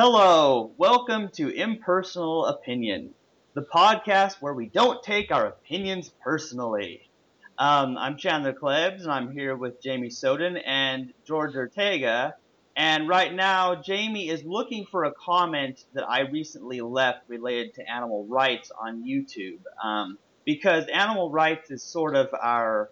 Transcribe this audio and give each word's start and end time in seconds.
Hello, 0.00 0.70
welcome 0.78 1.28
to 1.30 1.48
Impersonal 1.48 2.46
Opinion, 2.46 3.14
the 3.54 3.62
podcast 3.62 4.36
where 4.40 4.54
we 4.54 4.68
don't 4.68 5.02
take 5.02 5.32
our 5.32 5.46
opinions 5.48 6.12
personally. 6.22 7.10
Um, 7.58 7.98
I'm 7.98 8.16
Chandler 8.16 8.52
Klebs, 8.52 9.02
and 9.02 9.10
I'm 9.10 9.32
here 9.32 9.56
with 9.56 9.82
Jamie 9.82 10.10
Soden 10.10 10.56
and 10.56 11.12
George 11.26 11.56
Ortega. 11.56 12.36
And 12.76 13.08
right 13.08 13.34
now, 13.34 13.74
Jamie 13.74 14.28
is 14.28 14.44
looking 14.44 14.86
for 14.86 15.02
a 15.02 15.12
comment 15.12 15.84
that 15.94 16.08
I 16.08 16.20
recently 16.20 16.80
left 16.80 17.24
related 17.26 17.74
to 17.74 17.90
animal 17.90 18.24
rights 18.26 18.70
on 18.80 19.02
YouTube. 19.02 19.58
Um, 19.82 20.16
because 20.44 20.86
animal 20.86 21.32
rights 21.32 21.72
is 21.72 21.82
sort 21.82 22.14
of 22.14 22.28
our 22.40 22.88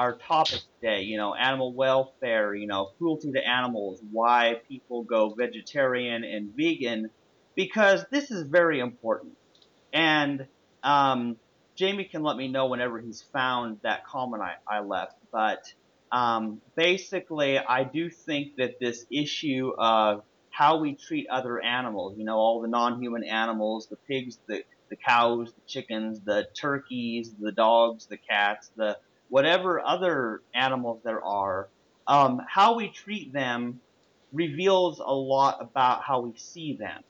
our 0.00 0.16
topic 0.16 0.60
today, 0.80 1.02
you 1.02 1.18
know, 1.18 1.34
animal 1.34 1.74
welfare, 1.74 2.54
you 2.54 2.66
know, 2.66 2.88
cruelty 2.96 3.30
to 3.32 3.46
animals, 3.46 4.00
why 4.10 4.58
people 4.66 5.02
go 5.02 5.34
vegetarian 5.38 6.24
and 6.24 6.56
vegan, 6.56 7.10
because 7.54 8.06
this 8.10 8.30
is 8.30 8.48
very 8.48 8.80
important. 8.80 9.36
And 9.92 10.46
um, 10.82 11.36
Jamie 11.76 12.04
can 12.04 12.22
let 12.22 12.38
me 12.38 12.48
know 12.48 12.68
whenever 12.68 12.98
he's 12.98 13.20
found 13.34 13.80
that 13.82 14.06
comment 14.06 14.42
I, 14.42 14.54
I 14.66 14.80
left. 14.80 15.16
But 15.30 15.70
um, 16.10 16.62
basically, 16.74 17.58
I 17.58 17.84
do 17.84 18.08
think 18.08 18.56
that 18.56 18.80
this 18.80 19.04
issue 19.12 19.72
of 19.76 20.22
how 20.48 20.78
we 20.78 20.94
treat 20.94 21.26
other 21.28 21.62
animals, 21.62 22.14
you 22.16 22.24
know, 22.24 22.36
all 22.36 22.62
the 22.62 22.68
non-human 22.68 23.24
animals, 23.24 23.88
the 23.88 23.96
pigs, 24.08 24.38
the, 24.48 24.62
the 24.88 24.96
cows, 24.96 25.52
the 25.52 25.60
chickens, 25.66 26.20
the 26.24 26.46
turkeys, 26.58 27.34
the 27.38 27.52
dogs, 27.52 28.06
the 28.06 28.16
cats, 28.16 28.70
the 28.76 28.96
whatever 29.30 29.80
other 29.80 30.42
animals 30.54 31.00
there 31.02 31.24
are, 31.24 31.68
um, 32.06 32.42
how 32.46 32.76
we 32.76 32.88
treat 32.88 33.32
them 33.32 33.80
reveals 34.32 35.00
a 35.00 35.14
lot 35.14 35.58
about 35.60 36.02
how 36.02 36.20
we 36.20 36.36
see 36.36 36.74
them. 36.74 37.02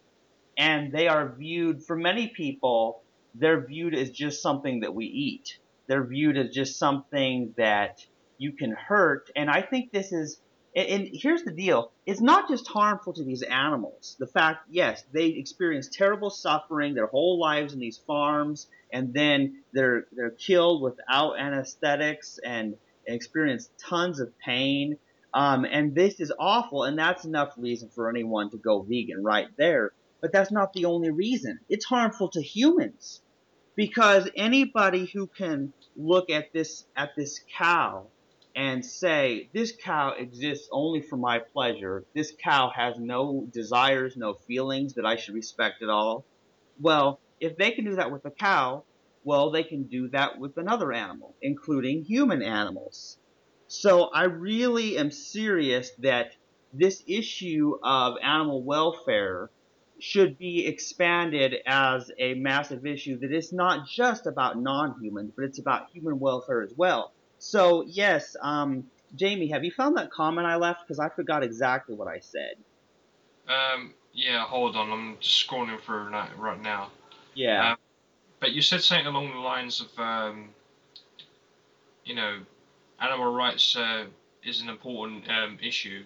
And 0.57 0.93
they 0.93 1.09
are 1.09 1.29
viewed, 1.29 1.83
for 1.83 1.97
many 1.97 2.29
people, 2.29 3.03
they're 3.35 3.67
viewed 3.67 3.95
as 3.95 4.11
just 4.11 4.43
something 4.43 4.81
that 4.81 4.95
we 4.95 5.07
eat. 5.07 5.59
They're 5.87 6.05
viewed 6.05 6.37
as 6.37 6.55
just 6.55 6.79
something 6.79 7.55
that 7.57 8.05
you 8.39 8.53
can 8.53 8.73
hurt. 8.73 9.31
And 9.35 9.51
I 9.51 9.63
think 9.63 9.91
this 9.91 10.13
is, 10.13 10.41
and 10.77 11.09
here's 11.13 11.43
the 11.43 11.53
deal 11.53 11.93
it's 12.07 12.21
not 12.21 12.49
just 12.49 12.69
harmful 12.69 13.13
to 13.15 13.25
these 13.25 13.43
animals. 13.43 14.17
The 14.19 14.27
fact, 14.27 14.67
yes, 14.71 15.05
they 15.13 15.27
experience 15.27 15.89
terrible 15.89 16.31
suffering 16.31 16.95
their 16.95 17.07
whole 17.07 17.39
lives 17.39 17.73
in 17.73 17.81
these 17.81 17.99
farms 17.99 18.69
and 18.93 19.13
then 19.13 19.63
they're 19.73 20.07
they're 20.13 20.31
killed 20.31 20.83
without 20.83 21.39
anesthetics 21.39 22.39
and 22.45 22.77
experience 23.07 23.71
tons 23.79 24.21
of 24.21 24.37
pain. 24.39 24.99
Um, 25.33 25.65
and 25.65 25.95
this 25.95 26.19
is 26.19 26.33
awful, 26.39 26.85
and 26.85 26.99
that's 26.99 27.25
enough 27.25 27.53
reason 27.57 27.89
for 27.89 28.11
anyone 28.11 28.51
to 28.51 28.57
go 28.57 28.83
vegan 28.83 29.23
right 29.23 29.49
there. 29.57 29.93
But 30.21 30.33
that's 30.33 30.51
not 30.51 30.73
the 30.73 30.87
only 30.87 31.11
reason. 31.11 31.61
It's 31.69 31.85
harmful 31.85 32.31
to 32.31 32.43
humans 32.43 33.23
because 33.77 34.29
anybody 34.37 35.07
who 35.07 35.27
can 35.29 35.73
look 35.97 36.31
at 36.31 36.53
this 36.53 36.85
at 36.97 37.11
this 37.17 37.41
cow 37.57 38.07
and 38.55 38.85
say 38.85 39.49
this 39.53 39.73
cow 39.83 40.13
exists 40.13 40.69
only 40.73 41.01
for 41.03 41.17
my 41.17 41.39
pleasure. 41.39 42.05
This 42.15 42.33
cow 42.43 42.71
has 42.75 42.95
no 42.99 43.47
desires, 43.53 44.17
no 44.17 44.35
feelings 44.35 44.95
that 44.95 45.07
I 45.07 45.17
should 45.17 45.35
respect 45.35 45.83
at 45.83 45.89
all. 45.89 46.25
Well, 46.81 47.21
if 47.41 47.57
they 47.57 47.71
can 47.73 47.85
do 47.85 47.97
that 47.97 48.11
with 48.11 48.25
a 48.25 48.31
cow, 48.31 48.85
well, 49.25 49.51
they 49.51 49.63
can 49.63 49.85
do 49.85 50.09
that 50.09 50.39
with 50.39 50.57
another 50.57 50.93
animal, 50.93 51.37
including 51.43 52.05
human 52.05 52.43
animals. 52.43 53.19
So 53.69 54.11
I 54.13 54.25
really 54.25 54.99
am 54.99 55.11
serious 55.11 55.91
that 55.99 56.33
this 56.73 57.03
issue 57.07 57.79
of 57.83 58.15
animal 58.23 58.63
welfare 58.65 59.51
should 60.01 60.39
be 60.39 60.67
expanded 60.67 61.57
as 61.67 62.11
a 62.19 62.35
massive 62.35 62.87
issue 62.87 63.19
that 63.19 63.33
is 63.33 63.53
not 63.53 63.87
just 63.87 64.27
about 64.27 64.59
non-humans, 64.59 65.33
but 65.37 65.45
it's 65.45 65.61
about 65.61 65.91
human 65.93 66.19
welfare 66.19 66.63
as 66.63 66.73
well. 66.77 67.13
So 67.41 67.83
yes, 67.87 68.37
um, 68.41 68.85
Jamie, 69.17 69.49
have 69.49 69.65
you 69.65 69.73
found 69.73 69.97
that 69.97 70.13
comment 70.13 70.47
I 70.47 70.57
left? 70.57 70.81
Because 70.87 71.01
I 71.01 71.09
forgot 71.09 71.43
exactly 71.43 71.97
what 71.97 72.07
I 72.07 72.21
said. 72.21 72.55
Um, 73.49 73.95
yeah, 74.13 74.45
hold 74.45 74.77
on. 74.77 74.91
I'm 74.93 75.17
just 75.21 75.49
scrolling 75.49 75.81
through 75.81 76.11
right 76.11 76.63
now. 76.63 76.91
Yeah. 77.35 77.73
Um, 77.73 77.79
but 78.41 78.53
you 78.53 78.63
said 78.63 78.83
something 78.83 79.07
along 79.07 79.33
the 79.33 79.39
lines 79.39 79.81
of, 79.81 79.99
um, 79.99 80.51
you 82.05 82.15
know, 82.15 82.41
animal 83.01 83.33
rights 83.33 83.75
uh, 83.75 84.05
is 84.45 84.61
an 84.61 84.69
important 84.69 85.29
um, 85.29 85.59
issue, 85.63 86.05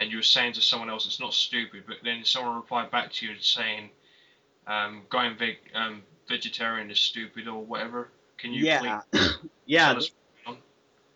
and 0.00 0.10
you 0.10 0.18
were 0.18 0.22
saying 0.22 0.52
to 0.54 0.60
someone 0.60 0.88
else 0.90 1.06
it's 1.06 1.20
not 1.20 1.34
stupid, 1.34 1.84
but 1.86 1.96
then 2.04 2.24
someone 2.24 2.56
replied 2.56 2.90
back 2.90 3.12
to 3.14 3.26
you 3.26 3.32
saying 3.40 3.90
um, 4.68 5.02
going 5.10 5.36
veg- 5.36 5.70
um, 5.74 6.02
vegetarian 6.28 6.90
is 6.90 7.00
stupid 7.00 7.48
or 7.48 7.64
whatever. 7.64 8.10
Can 8.38 8.52
you? 8.52 8.64
Yeah. 8.64 9.00
yeah. 9.66 9.98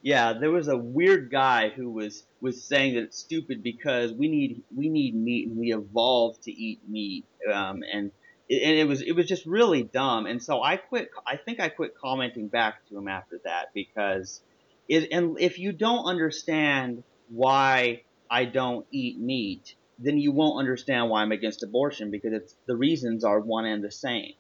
Yeah, 0.03 0.33
there 0.33 0.51
was 0.51 0.67
a 0.67 0.77
weird 0.77 1.31
guy 1.31 1.69
who 1.69 1.91
was 1.91 2.25
was 2.41 2.65
saying 2.65 2.95
that 2.95 3.05
it's 3.05 3.19
stupid 3.19 3.63
because 3.63 4.13
we 4.13 4.29
need 4.29 4.65
we 4.75 4.89
need 4.89 5.15
meat 5.15 5.47
and 5.49 5.57
we 5.57 5.73
evolved 5.73 6.43
to 6.43 6.53
eat 6.53 6.81
meat, 6.89 7.25
um, 7.53 7.83
and 7.91 8.11
it, 8.49 8.63
and 8.63 8.79
it 8.79 8.89
was 8.89 9.01
it 9.01 9.13
was 9.13 9.27
just 9.27 9.47
really 9.47 9.85
dumb. 9.85 10.27
And 10.27 10.43
so 10.43 10.61
I 10.61 10.77
quit. 10.77 11.11
I 11.25 11.37
think 11.37 11.61
I 11.61 11.69
quit 11.69 11.95
commenting 11.97 12.49
back 12.49 12.85
to 12.89 12.99
him 12.99 13.07
after 13.07 13.39
that 13.45 13.69
because 13.75 14.43
it. 14.89 15.13
And 15.13 15.41
if 15.41 15.61
you 15.61 15.71
don't 15.71 16.05
understand 16.05 17.05
why 17.29 18.03
I 18.29 18.45
don't 18.47 18.85
eat 18.91 19.21
meat, 19.21 19.77
then 20.01 20.19
you 20.19 20.33
won't 20.33 20.59
understand 20.59 21.11
why 21.11 21.23
I'm 21.23 21.31
against 21.31 21.63
abortion 21.63 22.11
because 22.11 22.33
it's 22.33 22.57
the 22.67 22.77
reasons 22.77 23.23
are 23.23 23.39
one 23.39 23.67
and 23.67 23.85
the 23.85 23.93
same. 23.93 24.33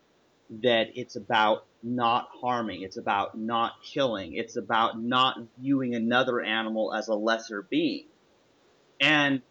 That 0.60 0.90
it's 0.94 1.16
about 1.16 1.64
not 1.82 2.28
harming. 2.40 2.82
It's 2.82 2.96
about 2.96 3.38
not 3.38 3.72
killing. 3.82 4.34
It's 4.34 4.56
about 4.56 5.00
not 5.00 5.38
viewing 5.58 5.94
another 5.94 6.40
animal 6.40 6.94
as 6.94 7.08
a 7.08 7.14
lesser 7.14 7.62
being. 7.62 8.04
And 9.00 9.42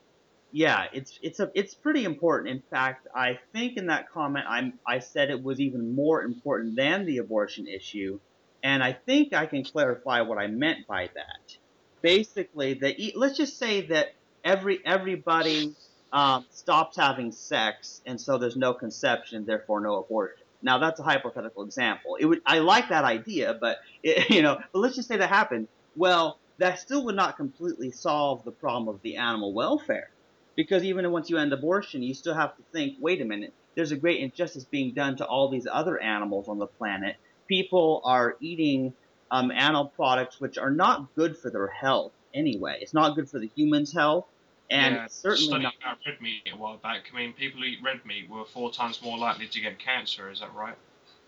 yeah, 0.51 0.85
it's 0.93 1.17
it's 1.21 1.39
a 1.39 1.51
it's 1.55 1.73
pretty 1.73 2.03
important. 2.03 2.49
In 2.49 2.61
fact, 2.69 3.07
I 3.15 3.39
think 3.53 3.77
in 3.77 3.87
that 3.87 4.11
comment 4.11 4.45
I 4.47 4.73
I 4.85 4.99
said 4.99 5.29
it 5.29 5.41
was 5.41 5.59
even 5.59 5.95
more 5.95 6.23
important 6.23 6.75
than 6.75 7.05
the 7.05 7.17
abortion 7.19 7.67
issue, 7.67 8.19
and 8.63 8.83
I 8.83 8.93
think 8.93 9.33
I 9.33 9.45
can 9.45 9.63
clarify 9.63 10.21
what 10.21 10.37
I 10.37 10.47
meant 10.47 10.87
by 10.87 11.09
that. 11.13 11.57
Basically, 12.01 12.75
that 12.75 12.95
let's 13.15 13.37
just 13.37 13.57
say 13.57 13.87
that 13.87 14.13
every 14.43 14.79
everybody 14.85 15.75
um, 16.11 16.45
stops 16.49 16.97
having 16.97 17.31
sex, 17.31 18.01
and 18.05 18.19
so 18.19 18.37
there's 18.37 18.57
no 18.57 18.73
conception, 18.73 19.45
therefore 19.45 19.79
no 19.81 19.99
abortion. 19.99 20.40
Now 20.61 20.77
that's 20.77 20.99
a 20.99 21.03
hypothetical 21.03 21.63
example. 21.63 22.17
It 22.19 22.25
would 22.25 22.41
I 22.45 22.59
like 22.59 22.89
that 22.89 23.03
idea, 23.03 23.57
but 23.59 23.77
it, 24.03 24.29
you 24.35 24.41
know, 24.41 24.59
but 24.73 24.79
let's 24.79 24.95
just 24.95 25.07
say 25.07 25.17
that 25.17 25.29
happened. 25.29 25.67
Well, 25.95 26.39
that 26.59 26.79
still 26.79 27.05
would 27.05 27.15
not 27.15 27.37
completely 27.37 27.91
solve 27.91 28.43
the 28.43 28.51
problem 28.51 28.93
of 28.93 29.01
the 29.01 29.17
animal 29.17 29.53
welfare, 29.53 30.09
because 30.55 30.83
even 30.83 31.09
once 31.11 31.29
you 31.29 31.37
end 31.37 31.53
abortion, 31.53 32.03
you 32.03 32.13
still 32.13 32.35
have 32.35 32.55
to 32.57 32.63
think, 32.71 32.97
wait 32.99 33.21
a 33.21 33.25
minute, 33.25 33.53
there's 33.75 33.91
a 33.91 33.97
great 33.97 34.19
injustice 34.19 34.65
being 34.65 34.93
done 34.93 35.17
to 35.17 35.25
all 35.25 35.49
these 35.49 35.67
other 35.71 35.99
animals 35.99 36.47
on 36.47 36.59
the 36.59 36.67
planet. 36.67 37.15
People 37.47 38.01
are 38.05 38.35
eating 38.39 38.93
um, 39.31 39.51
animal 39.51 39.91
products 39.95 40.39
which 40.39 40.57
are 40.57 40.71
not 40.71 41.13
good 41.15 41.37
for 41.37 41.49
their 41.49 41.67
health 41.67 42.11
anyway. 42.33 42.77
It's 42.81 42.93
not 42.93 43.15
good 43.15 43.29
for 43.29 43.39
the 43.39 43.49
human's 43.55 43.93
health. 43.93 44.25
And 44.71 44.95
yeah, 44.95 45.07
certainly 45.07 45.59
not. 45.59 45.73
about 45.81 45.97
red 46.05 46.21
meat 46.21 46.49
a 46.51 46.57
while 46.57 46.77
back. 46.77 47.01
I 47.11 47.17
mean, 47.17 47.33
people 47.33 47.59
who 47.59 47.67
eat 47.67 47.79
red 47.83 48.05
meat 48.05 48.29
were 48.29 48.45
four 48.45 48.71
times 48.71 49.01
more 49.03 49.17
likely 49.17 49.47
to 49.47 49.59
get 49.59 49.79
cancer. 49.79 50.31
Is 50.31 50.39
that 50.39 50.55
right? 50.55 50.75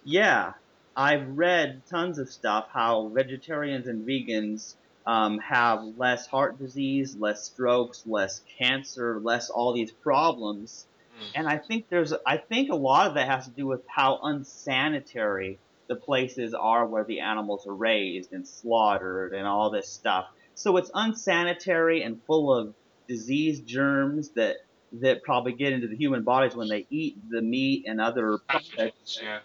Yeah, 0.05 0.53
I've 0.95 1.27
read 1.27 1.81
tons 1.89 2.19
of 2.19 2.29
stuff 2.29 2.67
how 2.71 3.09
vegetarians 3.09 3.87
and 3.87 4.07
vegans 4.07 4.75
um, 5.05 5.39
have 5.39 5.83
less 5.97 6.25
heart 6.25 6.57
disease, 6.57 7.17
less 7.17 7.43
strokes, 7.43 8.03
less 8.05 8.41
cancer, 8.57 9.19
less 9.19 9.49
all 9.49 9.73
these 9.73 9.91
problems. 9.91 10.87
Mm. 11.19 11.31
And 11.35 11.47
I 11.49 11.57
think 11.57 11.89
there's, 11.89 12.13
I 12.25 12.37
think 12.37 12.71
a 12.71 12.75
lot 12.75 13.07
of 13.07 13.15
that 13.15 13.27
has 13.27 13.45
to 13.45 13.51
do 13.51 13.67
with 13.67 13.81
how 13.87 14.19
unsanitary 14.23 15.59
the 15.87 15.95
places 15.97 16.53
are 16.53 16.85
where 16.85 17.03
the 17.03 17.19
animals 17.19 17.67
are 17.67 17.75
raised 17.75 18.31
and 18.31 18.47
slaughtered 18.47 19.33
and 19.33 19.45
all 19.45 19.69
this 19.69 19.89
stuff. 19.89 20.27
So 20.55 20.77
it's 20.77 20.91
unsanitary 20.93 22.03
and 22.03 22.21
full 22.23 22.53
of 22.53 22.73
disease 23.07 23.59
germs 23.61 24.29
that 24.31 24.57
that 25.01 25.23
probably 25.23 25.53
get 25.53 25.73
into 25.73 25.87
the 25.87 25.95
human 25.95 26.23
bodies 26.23 26.55
when 26.55 26.67
they 26.67 26.85
eat 26.89 27.17
the 27.29 27.41
meat 27.41 27.85
and 27.87 27.99
other 27.99 28.37
products. 28.47 29.19
Yeah. 29.21 29.39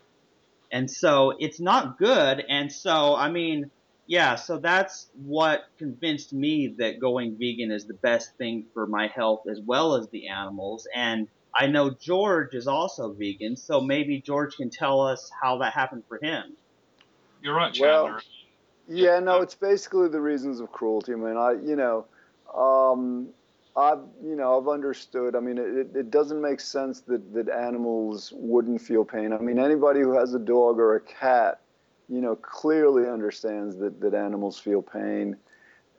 And 0.70 0.90
so 0.90 1.34
it's 1.38 1.58
not 1.58 1.98
good. 1.98 2.44
And 2.46 2.70
so, 2.70 3.16
I 3.16 3.30
mean, 3.30 3.70
yeah, 4.06 4.34
so 4.34 4.58
that's 4.58 5.08
what 5.14 5.64
convinced 5.78 6.32
me 6.32 6.74
that 6.78 7.00
going 7.00 7.36
vegan 7.38 7.70
is 7.70 7.86
the 7.86 7.94
best 7.94 8.36
thing 8.36 8.66
for 8.74 8.86
my 8.86 9.06
health 9.06 9.42
as 9.50 9.60
well 9.60 9.94
as 9.96 10.08
the 10.08 10.28
animals. 10.28 10.86
And 10.94 11.28
I 11.54 11.66
know 11.66 11.90
George 11.90 12.54
is 12.54 12.66
also 12.66 13.12
vegan, 13.12 13.56
so 13.56 13.80
maybe 13.80 14.20
George 14.20 14.56
can 14.56 14.70
tell 14.70 15.00
us 15.00 15.30
how 15.42 15.58
that 15.58 15.72
happened 15.72 16.04
for 16.08 16.18
him. 16.22 16.56
You're 17.42 17.54
right, 17.54 17.76
Well, 17.80 18.04
Chandler. 18.04 18.22
Yeah, 18.88 19.20
no, 19.20 19.42
it's 19.42 19.54
basically 19.54 20.08
the 20.08 20.20
reasons 20.20 20.60
of 20.60 20.72
cruelty. 20.72 21.12
I 21.12 21.16
mean, 21.16 21.36
I, 21.36 21.52
you 21.52 21.76
know, 21.76 22.06
um, 22.54 23.28
I've 23.78 24.00
you 24.24 24.34
know 24.34 24.58
I've 24.58 24.68
understood. 24.68 25.36
I 25.36 25.40
mean, 25.40 25.56
it, 25.56 25.96
it 25.96 26.10
doesn't 26.10 26.40
make 26.42 26.58
sense 26.58 27.00
that 27.02 27.32
that 27.34 27.48
animals 27.48 28.32
wouldn't 28.34 28.80
feel 28.80 29.04
pain. 29.04 29.32
I 29.32 29.38
mean, 29.38 29.60
anybody 29.60 30.00
who 30.00 30.12
has 30.18 30.34
a 30.34 30.38
dog 30.38 30.80
or 30.80 30.96
a 30.96 31.00
cat, 31.00 31.60
you 32.08 32.20
know, 32.20 32.34
clearly 32.34 33.08
understands 33.08 33.76
that 33.76 34.00
that 34.00 34.14
animals 34.14 34.58
feel 34.58 34.82
pain. 34.82 35.36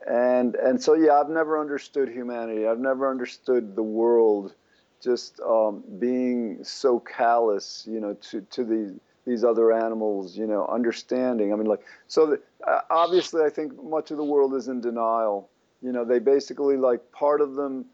And 0.06 0.56
and 0.56 0.82
so 0.84 0.94
yeah, 0.94 1.20
I've 1.20 1.30
never 1.30 1.60
understood 1.60 2.10
humanity. 2.10 2.68
I've 2.68 2.80
never 2.80 3.10
understood 3.10 3.76
the 3.78 3.84
world 3.84 4.54
just 5.02 5.40
um, 5.40 5.84
being 6.00 6.64
so 6.64 7.00
callous, 7.00 7.88
you 7.90 8.02
know, 8.02 8.14
to 8.30 8.42
to 8.42 8.64
these 8.66 8.92
these 9.26 9.44
other 9.46 9.72
animals, 9.72 10.38
you 10.38 10.48
know, 10.48 10.66
understanding. 10.68 11.54
I 11.54 11.56
mean, 11.56 11.68
like 11.68 11.82
so. 12.08 12.26
The, 12.26 12.42
uh, 12.68 12.82
obviously, 12.90 13.44
I 13.44 13.50
think 13.50 13.82
much 13.82 14.12
of 14.12 14.18
the 14.18 14.24
world 14.24 14.54
is 14.54 14.68
in 14.68 14.82
denial 14.82 15.50
you 15.82 15.92
know, 15.92 16.04
they 16.04 16.20
basically 16.20 16.78
like 16.78 17.12
part 17.12 17.42
of 17.42 17.56
them 17.56 17.86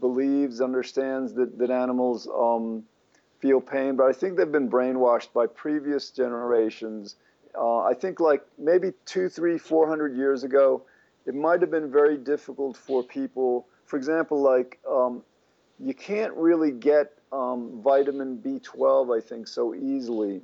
believes, 0.00 0.60
understands 0.60 1.34
that, 1.34 1.58
that 1.58 1.70
animals 1.70 2.28
um, 2.28 2.84
feel 3.38 3.60
pain, 3.60 3.96
but 3.96 4.04
I 4.04 4.12
think 4.12 4.36
they've 4.36 4.50
been 4.50 4.70
brainwashed 4.70 5.32
by 5.32 5.46
previous 5.46 6.10
generations. 6.10 7.16
Uh, 7.56 7.80
I 7.80 7.94
think 7.94 8.20
like 8.20 8.42
maybe 8.58 8.92
two, 9.04 9.28
three, 9.28 9.58
four 9.58 9.86
hundred 9.86 10.16
years 10.16 10.44
ago, 10.44 10.82
it 11.26 11.34
might 11.34 11.60
have 11.60 11.70
been 11.70 11.90
very 11.90 12.16
difficult 12.16 12.76
for 12.76 13.02
people. 13.02 13.66
For 13.86 13.96
example, 13.96 14.40
like 14.40 14.78
um, 14.90 15.22
you 15.78 15.94
can't 15.94 16.32
really 16.34 16.70
get 16.70 17.12
um, 17.32 17.80
vitamin 17.82 18.38
B12, 18.38 19.16
I 19.16 19.20
think, 19.20 19.46
so 19.48 19.74
easily, 19.74 20.42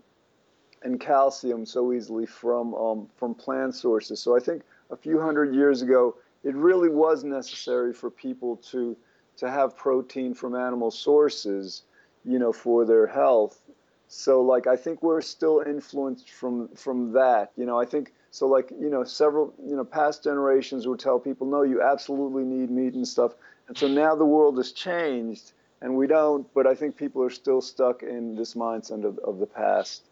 and 0.83 1.01
calcium 1.01 1.65
so 1.67 1.93
easily 1.93 2.27
from 2.27 2.75
um, 2.75 3.09
from 3.17 3.35
plant 3.35 3.75
sources. 3.75 4.21
So 4.21 4.37
I 4.37 4.41
think 4.41 4.63
a 4.91 4.97
few 4.97 5.21
hundred 5.21 5.55
years 5.55 5.83
ago, 5.83 6.17
it 6.45 6.55
really 6.55 6.89
was 6.89 7.25
necessary 7.25 7.93
for 7.93 8.11
people 8.11 8.57
to 8.71 8.97
to 9.37 9.51
have 9.51 9.77
protein 9.77 10.35
from 10.35 10.55
animal 10.55 10.91
sources, 10.91 11.83
you 12.25 12.39
know, 12.39 12.53
for 12.53 12.85
their 12.85 13.07
health. 13.07 13.61
So 14.09 14.43
like 14.43 14.67
I 14.67 14.77
think 14.77 15.03
we're 15.03 15.21
still 15.21 15.63
influenced 15.67 16.31
from 16.31 16.69
from 16.75 17.13
that. 17.13 17.53
You 17.57 17.67
know, 17.67 17.81
I 17.81 17.87
think 17.87 18.13
so 18.31 18.47
like, 18.47 18.71
you 18.71 18.91
know, 18.91 19.03
several, 19.05 19.53
you 19.65 19.77
know, 19.77 19.85
past 19.85 20.23
generations 20.23 20.87
would 20.87 21.01
tell 21.01 21.19
people, 21.19 21.47
no, 21.47 21.63
you 21.63 21.83
absolutely 21.83 22.45
need 22.45 22.71
meat 22.71 22.95
and 22.95 23.07
stuff. 23.07 23.35
And 23.69 23.77
so 23.77 23.89
now 23.89 24.15
the 24.15 24.25
world 24.25 24.57
has 24.59 24.73
changed 24.73 25.53
and 25.81 25.97
we 25.97 26.07
don't, 26.07 26.47
but 26.55 26.67
I 26.67 26.75
think 26.75 26.97
people 26.97 27.23
are 27.23 27.31
still 27.31 27.61
stuck 27.61 28.03
in 28.03 28.37
this 28.37 28.55
mindset 28.55 29.05
of, 29.05 29.19
of 29.19 29.39
the 29.39 29.47
past. 29.47 30.10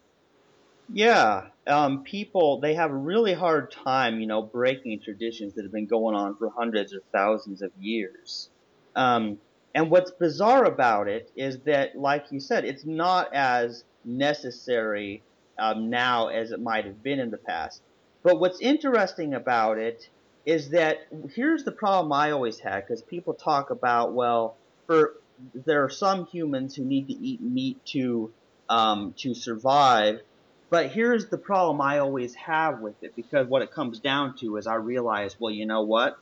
Yeah, 0.91 1.49
um, 1.67 2.03
people 2.03 2.59
they 2.61 2.73
have 2.73 2.91
a 2.91 2.97
really 2.97 3.33
hard 3.33 3.71
time, 3.71 4.19
you 4.19 4.27
know, 4.27 4.41
breaking 4.41 5.01
traditions 5.01 5.53
that 5.55 5.63
have 5.63 5.71
been 5.71 5.87
going 5.87 6.15
on 6.15 6.35
for 6.37 6.49
hundreds 6.49 6.93
or 6.93 7.01
thousands 7.13 7.61
of 7.61 7.71
years. 7.79 8.49
Um, 8.95 9.39
and 9.75 9.91
what's 9.91 10.11
bizarre 10.11 10.65
about 10.65 11.07
it 11.07 11.31
is 11.35 11.59
that, 11.65 11.95
like 11.95 12.25
you 12.31 12.39
said, 12.39 12.65
it's 12.65 12.85
not 12.85 13.33
as 13.33 13.85
necessary 14.03 15.23
um, 15.59 15.89
now 15.91 16.27
as 16.29 16.51
it 16.51 16.59
might 16.59 16.85
have 16.85 17.03
been 17.03 17.19
in 17.19 17.29
the 17.29 17.37
past. 17.37 17.83
But 18.23 18.39
what's 18.39 18.59
interesting 18.59 19.35
about 19.35 19.77
it 19.77 20.09
is 20.45 20.71
that 20.71 20.97
here's 21.35 21.63
the 21.65 21.71
problem 21.71 22.11
I 22.11 22.31
always 22.31 22.59
had 22.59 22.81
because 22.81 23.03
people 23.03 23.35
talk 23.35 23.69
about 23.69 24.13
well, 24.13 24.57
for 24.87 25.13
there 25.53 25.83
are 25.83 25.89
some 25.89 26.25
humans 26.25 26.75
who 26.75 26.83
need 26.83 27.07
to 27.07 27.13
eat 27.13 27.41
meat 27.41 27.85
to 27.87 28.33
um, 28.69 29.13
to 29.19 29.33
survive, 29.35 30.21
but 30.69 30.91
here's 30.91 31.29
the 31.29 31.37
problem 31.37 31.81
I 31.81 31.99
always 31.99 32.35
have 32.35 32.79
with 32.79 32.95
it 33.01 33.15
because 33.15 33.47
what 33.47 33.61
it 33.61 33.71
comes 33.71 33.99
down 33.99 34.35
to 34.39 34.57
is 34.57 34.67
I 34.67 34.75
realize, 34.75 35.35
well, 35.39 35.53
you 35.53 35.65
know 35.65 35.81
what? 35.81 36.15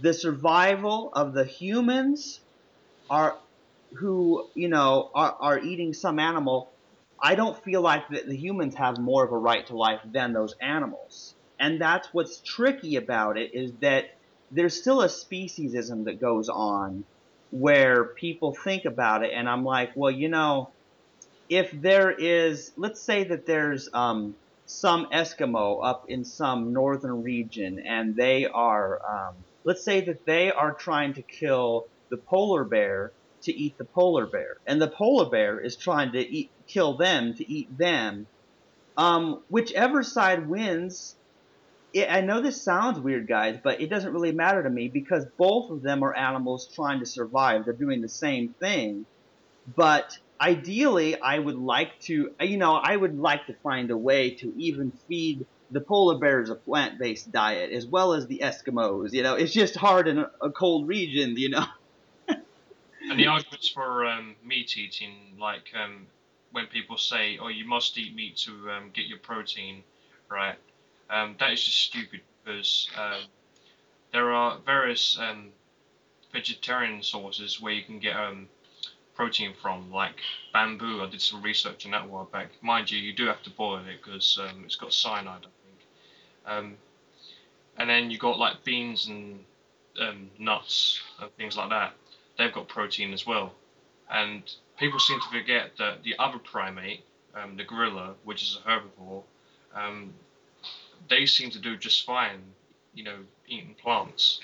The 0.00 0.12
survival 0.12 1.10
of 1.14 1.32
the 1.32 1.44
humans 1.44 2.40
are 3.08 3.38
who, 3.92 4.48
you 4.54 4.68
know, 4.68 5.10
are, 5.14 5.34
are 5.40 5.58
eating 5.58 5.94
some 5.94 6.18
animal. 6.18 6.70
I 7.22 7.34
don't 7.34 7.62
feel 7.64 7.80
like 7.80 8.08
that 8.10 8.28
the 8.28 8.36
humans 8.36 8.74
have 8.74 8.98
more 8.98 9.24
of 9.24 9.32
a 9.32 9.38
right 9.38 9.66
to 9.66 9.76
life 9.76 10.00
than 10.04 10.32
those 10.34 10.54
animals. 10.60 11.34
And 11.58 11.80
that's 11.80 12.08
what's 12.12 12.40
tricky 12.42 12.96
about 12.96 13.38
it 13.38 13.50
is 13.54 13.72
that 13.80 14.04
there's 14.50 14.78
still 14.78 15.00
a 15.02 15.08
speciesism 15.08 16.04
that 16.04 16.20
goes 16.20 16.48
on 16.48 17.04
where 17.50 18.04
people 18.14 18.54
think 18.54 18.84
about 18.84 19.24
it 19.24 19.32
and 19.34 19.48
I'm 19.48 19.64
like, 19.64 19.90
well, 19.96 20.10
you 20.10 20.28
know, 20.28 20.74
if 21.48 21.70
there 21.72 22.10
is, 22.10 22.72
let's 22.76 23.00
say 23.00 23.24
that 23.24 23.46
there's 23.46 23.88
um, 23.92 24.34
some 24.66 25.06
Eskimo 25.12 25.80
up 25.82 26.04
in 26.08 26.24
some 26.24 26.72
northern 26.72 27.22
region, 27.22 27.78
and 27.86 28.14
they 28.14 28.46
are, 28.46 29.00
um, 29.08 29.34
let's 29.64 29.84
say 29.84 30.02
that 30.02 30.26
they 30.26 30.50
are 30.50 30.74
trying 30.74 31.14
to 31.14 31.22
kill 31.22 31.86
the 32.10 32.18
polar 32.18 32.64
bear 32.64 33.12
to 33.42 33.52
eat 33.52 33.78
the 33.78 33.84
polar 33.84 34.26
bear, 34.26 34.56
and 34.66 34.80
the 34.80 34.88
polar 34.88 35.30
bear 35.30 35.60
is 35.60 35.76
trying 35.76 36.12
to 36.12 36.18
eat, 36.18 36.50
kill 36.66 36.96
them 36.96 37.34
to 37.34 37.50
eat 37.50 37.76
them. 37.78 38.26
Um, 38.96 39.42
whichever 39.48 40.02
side 40.02 40.48
wins, 40.48 41.16
it, 41.94 42.10
I 42.10 42.20
know 42.20 42.42
this 42.42 42.60
sounds 42.60 42.98
weird, 42.98 43.26
guys, 43.26 43.58
but 43.62 43.80
it 43.80 43.88
doesn't 43.88 44.12
really 44.12 44.32
matter 44.32 44.62
to 44.62 44.68
me 44.68 44.88
because 44.88 45.24
both 45.38 45.70
of 45.70 45.82
them 45.82 46.02
are 46.02 46.14
animals 46.14 46.68
trying 46.74 46.98
to 47.00 47.06
survive. 47.06 47.64
They're 47.64 47.74
doing 47.74 48.02
the 48.02 48.08
same 48.08 48.54
thing, 48.60 49.06
but 49.76 50.18
ideally, 50.40 51.20
I 51.20 51.38
would 51.38 51.56
like 51.56 51.98
to, 52.02 52.30
you 52.40 52.56
know, 52.56 52.74
I 52.74 52.96
would 52.96 53.18
like 53.18 53.46
to 53.46 53.54
find 53.62 53.90
a 53.90 53.96
way 53.96 54.34
to 54.36 54.52
even 54.56 54.92
feed 55.08 55.46
the 55.70 55.80
polar 55.80 56.18
bears 56.18 56.50
a 56.50 56.54
plant-based 56.54 57.30
diet 57.30 57.72
as 57.72 57.86
well 57.86 58.14
as 58.14 58.26
the 58.26 58.40
Eskimos. 58.42 59.12
You 59.12 59.22
know, 59.22 59.34
it's 59.34 59.52
just 59.52 59.76
hard 59.76 60.08
in 60.08 60.18
a, 60.18 60.50
cold 60.50 60.88
region, 60.88 61.36
you 61.36 61.50
know. 61.50 61.66
and 62.28 63.18
the 63.18 63.26
arguments 63.26 63.68
for 63.68 64.06
um, 64.06 64.36
meat 64.44 64.76
eating, 64.76 65.36
like 65.38 65.66
um, 65.74 66.06
when 66.52 66.66
people 66.66 66.96
say, 66.96 67.38
"Oh, 67.40 67.48
you 67.48 67.66
must 67.66 67.96
eat 67.98 68.14
meat 68.14 68.36
to 68.38 68.70
um, 68.70 68.90
get 68.94 69.06
your 69.06 69.18
protein," 69.18 69.82
right? 70.30 70.56
Um, 71.10 71.36
that 71.38 71.52
is 71.52 71.64
just 71.64 71.78
stupid 71.78 72.20
because 72.44 72.88
um, 72.96 73.22
there 74.12 74.30
are 74.32 74.58
various 74.64 75.18
um, 75.20 75.50
vegetarian 76.32 77.02
sources 77.02 77.60
where 77.60 77.72
you 77.72 77.82
can 77.82 77.98
get 77.98 78.16
protein 79.18 79.52
from, 79.60 79.90
like 79.90 80.20
bamboo. 80.52 81.02
I 81.02 81.10
did 81.10 81.20
some 81.20 81.42
research 81.42 81.84
on 81.84 81.90
that 81.90 82.04
a 82.04 82.06
while 82.06 82.28
back. 82.32 82.50
Mind 82.62 82.88
you, 82.88 82.98
you 82.98 83.12
do 83.12 83.26
have 83.26 83.42
to 83.42 83.50
boil 83.50 83.78
it 83.78 83.98
because 84.02 84.38
um, 84.40 84.62
it's 84.64 84.76
got 84.76 84.94
cyanide, 84.94 85.44
I 85.44 85.50
think. 85.64 85.80
Um, 86.46 86.76
and 87.76 87.90
then 87.90 88.12
you 88.12 88.18
got 88.18 88.38
like 88.38 88.62
beans 88.64 89.08
and 89.08 89.40
um, 90.00 90.30
nuts 90.38 91.02
and 91.20 91.34
things 91.36 91.56
like 91.56 91.68
that. 91.70 91.94
They've 92.38 92.54
got 92.54 92.68
protein 92.68 93.12
as 93.12 93.26
well. 93.26 93.54
And 94.08 94.42
people 94.78 95.00
seem 95.00 95.18
to 95.20 95.28
forget 95.36 95.72
that 95.78 96.04
the 96.04 96.14
other 96.20 96.38
primate, 96.38 97.04
um, 97.34 97.56
the 97.56 97.64
gorilla, 97.64 98.14
which 98.22 98.42
is 98.42 98.60
a 98.64 98.70
herbivore, 98.70 99.24
um, 99.74 100.14
they 101.10 101.26
seem 101.26 101.50
to 101.50 101.58
do 101.58 101.76
just 101.76 102.06
fine, 102.06 102.40
you 102.94 103.02
know, 103.02 103.16
eating 103.48 103.74
plants. 103.82 104.40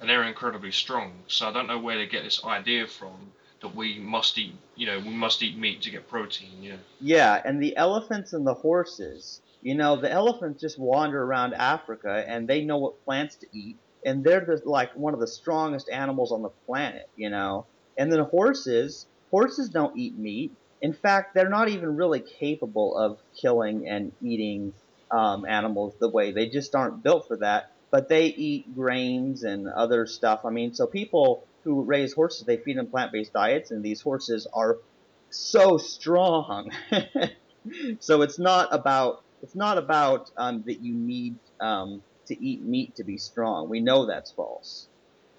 And 0.00 0.10
they're 0.10 0.24
incredibly 0.24 0.72
strong. 0.72 1.12
So 1.28 1.48
I 1.48 1.52
don't 1.52 1.68
know 1.68 1.78
where 1.78 1.96
they 1.96 2.06
get 2.06 2.24
this 2.24 2.44
idea 2.44 2.88
from 2.88 3.30
that 3.62 3.74
we 3.74 3.98
must 3.98 4.36
eat, 4.38 4.54
you 4.76 4.86
know, 4.86 4.98
we 4.98 5.14
must 5.14 5.42
eat 5.42 5.56
meat 5.56 5.82
to 5.82 5.90
get 5.90 6.08
protein. 6.08 6.62
Yeah. 6.62 6.76
Yeah, 7.00 7.40
and 7.44 7.62
the 7.62 7.76
elephants 7.76 8.32
and 8.32 8.46
the 8.46 8.54
horses. 8.54 9.40
You 9.62 9.76
know, 9.76 10.00
the 10.00 10.10
elephants 10.10 10.60
just 10.60 10.78
wander 10.78 11.22
around 11.22 11.54
Africa 11.54 12.24
and 12.26 12.48
they 12.48 12.64
know 12.64 12.78
what 12.78 13.04
plants 13.04 13.36
to 13.36 13.46
eat, 13.52 13.76
and 14.04 14.24
they're 14.24 14.44
the, 14.44 14.60
like 14.64 14.94
one 14.96 15.14
of 15.14 15.20
the 15.20 15.28
strongest 15.28 15.88
animals 15.88 16.32
on 16.32 16.42
the 16.42 16.50
planet. 16.66 17.08
You 17.16 17.30
know, 17.30 17.66
and 17.96 18.12
then 18.12 18.20
horses. 18.20 19.06
Horses 19.30 19.70
don't 19.70 19.96
eat 19.96 20.18
meat. 20.18 20.52
In 20.82 20.92
fact, 20.92 21.34
they're 21.34 21.48
not 21.48 21.70
even 21.70 21.96
really 21.96 22.22
capable 22.38 22.98
of 22.98 23.18
killing 23.40 23.88
and 23.88 24.12
eating 24.20 24.74
um, 25.10 25.46
animals 25.46 25.94
the 26.00 26.10
way 26.10 26.32
they 26.32 26.48
just 26.48 26.74
aren't 26.74 27.02
built 27.02 27.28
for 27.28 27.38
that. 27.38 27.70
But 27.90 28.08
they 28.08 28.26
eat 28.26 28.74
grains 28.74 29.42
and 29.42 29.68
other 29.68 30.06
stuff. 30.06 30.40
I 30.44 30.50
mean, 30.50 30.74
so 30.74 30.86
people 30.86 31.46
who 31.64 31.84
raise 31.84 32.12
horses, 32.12 32.44
they 32.46 32.58
feed 32.58 32.78
them 32.78 32.90
plant-based 32.90 33.32
diets, 33.32 33.70
and 33.70 33.84
these 33.84 34.02
horses 34.02 34.48
are 34.54 34.78
so 35.30 35.78
strong. 35.78 36.70
so 38.00 38.22
it's 38.22 38.38
not 38.38 38.74
about 38.74 39.18
it's 39.42 39.56
not 39.56 39.78
about 39.78 40.30
um, 40.36 40.62
that 40.66 40.80
you 40.80 40.94
need 40.94 41.36
um, 41.60 42.02
to 42.28 42.44
eat 42.44 42.62
meat 42.64 42.94
to 42.96 43.04
be 43.04 43.18
strong. 43.18 43.68
We 43.68 43.80
know 43.80 44.06
that's 44.06 44.32
false. 44.32 44.88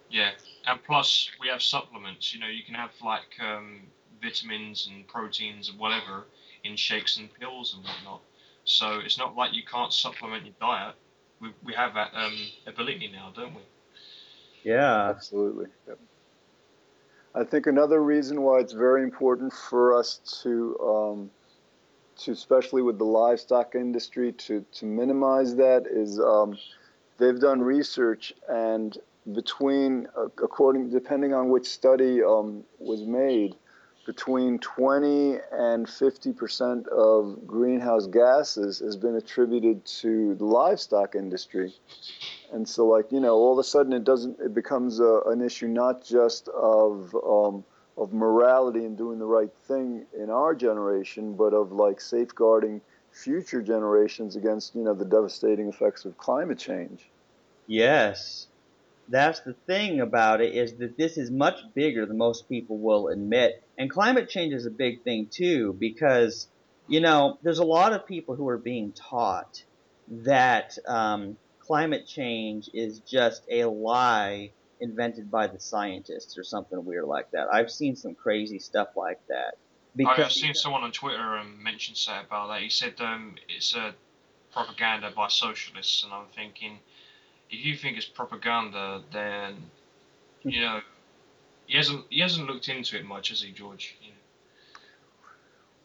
Yeah, 0.10 0.32
and 0.68 0.80
plus 0.84 1.30
we 1.42 1.48
have 1.48 1.62
supplements. 1.62 2.34
You 2.34 2.39
know, 2.42 2.48
you 2.48 2.63
can 2.63 2.75
have 2.75 2.92
like 3.03 3.22
um, 3.42 3.82
vitamins 4.22 4.88
and 4.92 5.08
proteins 5.08 5.70
and 5.70 5.80
whatever 5.80 6.25
in 6.63 6.75
shakes 6.75 7.18
and 7.18 7.30
pills 7.39 7.74
and 7.74 7.84
whatnot. 7.84 8.22
So 8.65 9.00
it's 9.03 9.18
not 9.18 9.36
like 9.36 9.53
you 9.53 9.63
can't 9.70 9.92
supplement 9.92 10.46
your 10.46 10.56
diet. 10.60 10.96
We, 11.42 11.50
we 11.63 11.74
have 11.74 11.94
that 11.96 12.12
um, 12.13 12.38
ability 12.68 13.10
now, 13.12 13.34
don't 13.36 13.56
we? 13.56 13.62
Yeah, 14.63 15.10
absolutely. 15.10 15.65
Yep. 15.88 16.00
I 17.36 17.44
think 17.44 17.66
another 17.66 18.04
reason 18.04 18.42
why 18.42 18.60
it's 18.60 18.74
very 18.74 19.02
important 19.02 19.54
for 19.54 19.98
us 19.98 20.20
to, 20.44 20.80
um, 20.80 21.32
to 22.20 22.32
especially 22.32 22.84
with 22.84 23.00
the 23.00 23.06
livestock 23.06 23.74
industry, 23.74 24.34
to, 24.34 24.63
to 24.74 24.86
minimize 24.86 25.56
that 25.56 25.86
is 25.90 26.20
um, 26.20 26.58
they've 27.18 27.40
done 27.40 27.62
research 27.62 28.34
and 28.48 28.98
between, 29.34 30.08
uh, 30.16 30.25
according, 30.44 30.92
depending 30.92 31.34
on 31.34 31.50
which 31.50 31.68
study 31.68 32.22
um, 32.22 32.63
was 32.78 33.02
made, 33.02 33.56
between 34.05 34.60
20 34.60 35.38
and 35.51 35.89
50 35.89 36.33
percent 36.33 36.88
of 36.88 37.48
greenhouse 37.48 38.07
gases 38.07 38.79
has 38.79 38.95
been 38.95 39.15
attributed 39.15 39.86
to 39.86 40.36
the 40.36 40.45
livestock 40.45 41.15
industry. 41.15 41.74
And 42.51 42.67
so, 42.67 42.86
like 42.88 43.12
you 43.12 43.19
know, 43.19 43.36
all 43.36 43.53
of 43.53 43.60
a 43.60 43.63
sudden 43.63 43.93
it 43.93 44.03
doesn't. 44.03 44.39
It 44.39 44.53
becomes 44.53 45.00
a, 45.00 45.22
an 45.27 45.41
issue 45.41 45.67
not 45.67 46.05
just 46.05 46.50
of 46.50 47.15
um, 47.15 47.63
of 47.98 48.13
morality 48.13 48.86
and 48.86 48.98
doing 48.98 49.19
the 49.19 49.25
right 49.25 49.53
thing 49.67 50.05
in 50.17 50.29
our 50.29 50.53
generation, 50.55 51.33
but 51.36 51.53
of 51.53 51.72
like 51.72 52.01
safeguarding 52.01 52.81
future 53.12 53.62
generations 53.62 54.36
against 54.36 54.75
you 54.75 54.83
know 54.83 54.93
the 54.93 55.05
devastating 55.05 55.69
effects 55.69 56.05
of 56.05 56.17
climate 56.17 56.60
change. 56.60 57.10
Yes, 57.67 58.48
that's 59.07 59.39
the 59.41 59.53
thing 59.53 60.01
about 60.01 60.41
it 60.41 60.55
is 60.55 60.75
that 60.75 60.98
this 60.98 61.17
is 61.17 61.31
much 61.31 61.60
bigger 61.74 62.05
than 62.05 62.17
most 62.17 62.50
people 62.50 62.77
will 62.77 63.07
admit. 63.07 63.62
And 63.77 63.89
climate 63.89 64.30
change 64.30 64.53
is 64.53 64.65
a 64.65 64.72
big 64.72 65.03
thing 65.03 65.27
too 65.32 65.75
because, 65.80 66.48
you 66.88 67.01
know, 67.01 67.38
there's 67.42 67.60
a 67.60 67.65
lot 67.65 67.94
of 67.94 68.06
people 68.06 68.36
who 68.36 68.48
are 68.48 68.58
being 68.58 68.92
taught 68.92 69.63
that 70.10 70.77
um, 70.88 71.38
climate 71.60 72.06
change 72.06 72.70
is 72.74 73.00
just 73.00 73.44
a 73.50 73.65
lie 73.65 74.51
invented 74.80 75.32
by 75.32 75.48
the 75.48 75.60
scientists 75.60 76.38
or 76.38 76.44
something 76.44 76.84
weird 76.86 77.06
like 77.06 77.32
that. 77.32 77.48
I've 77.51 77.72
seen 77.72 77.96
some 77.96 78.15
crazy 78.15 78.60
stuff 78.60 78.89
like 78.96 79.20
that. 79.30 79.56
Because 79.96 80.25
I've 80.25 80.32
seen 80.32 80.53
someone 80.53 80.84
on 80.84 80.92
Twitter 80.92 81.38
um, 81.38 81.62
mention 81.62 81.96
something 81.96 82.25
about 82.25 82.48
that. 82.50 82.62
He 82.62 82.70
said 82.70 82.96
um, 83.00 83.36
it's 83.48 83.75
a 83.75 83.94
propaganda 84.51 85.12
by 85.15 85.27
socialists, 85.27 86.03
and 86.03 86.12
I'm 86.12 86.25
thinking 86.36 86.80
if 87.50 87.63
you 87.63 87.77
think 87.77 87.98
it's 87.98 88.06
propaganda, 88.06 89.03
then 89.12 89.56
you 90.42 90.62
know 90.62 90.82
he 91.67 91.77
hasn't 91.77 92.05
he 92.10 92.20
hasn't 92.20 92.48
looked 92.48 92.70
into 92.70 92.98
it 92.98 93.05
much, 93.05 93.29
has 93.29 93.41
he, 93.41 93.51
George? 93.51 93.98
You 94.01 94.10
know. 94.10 94.15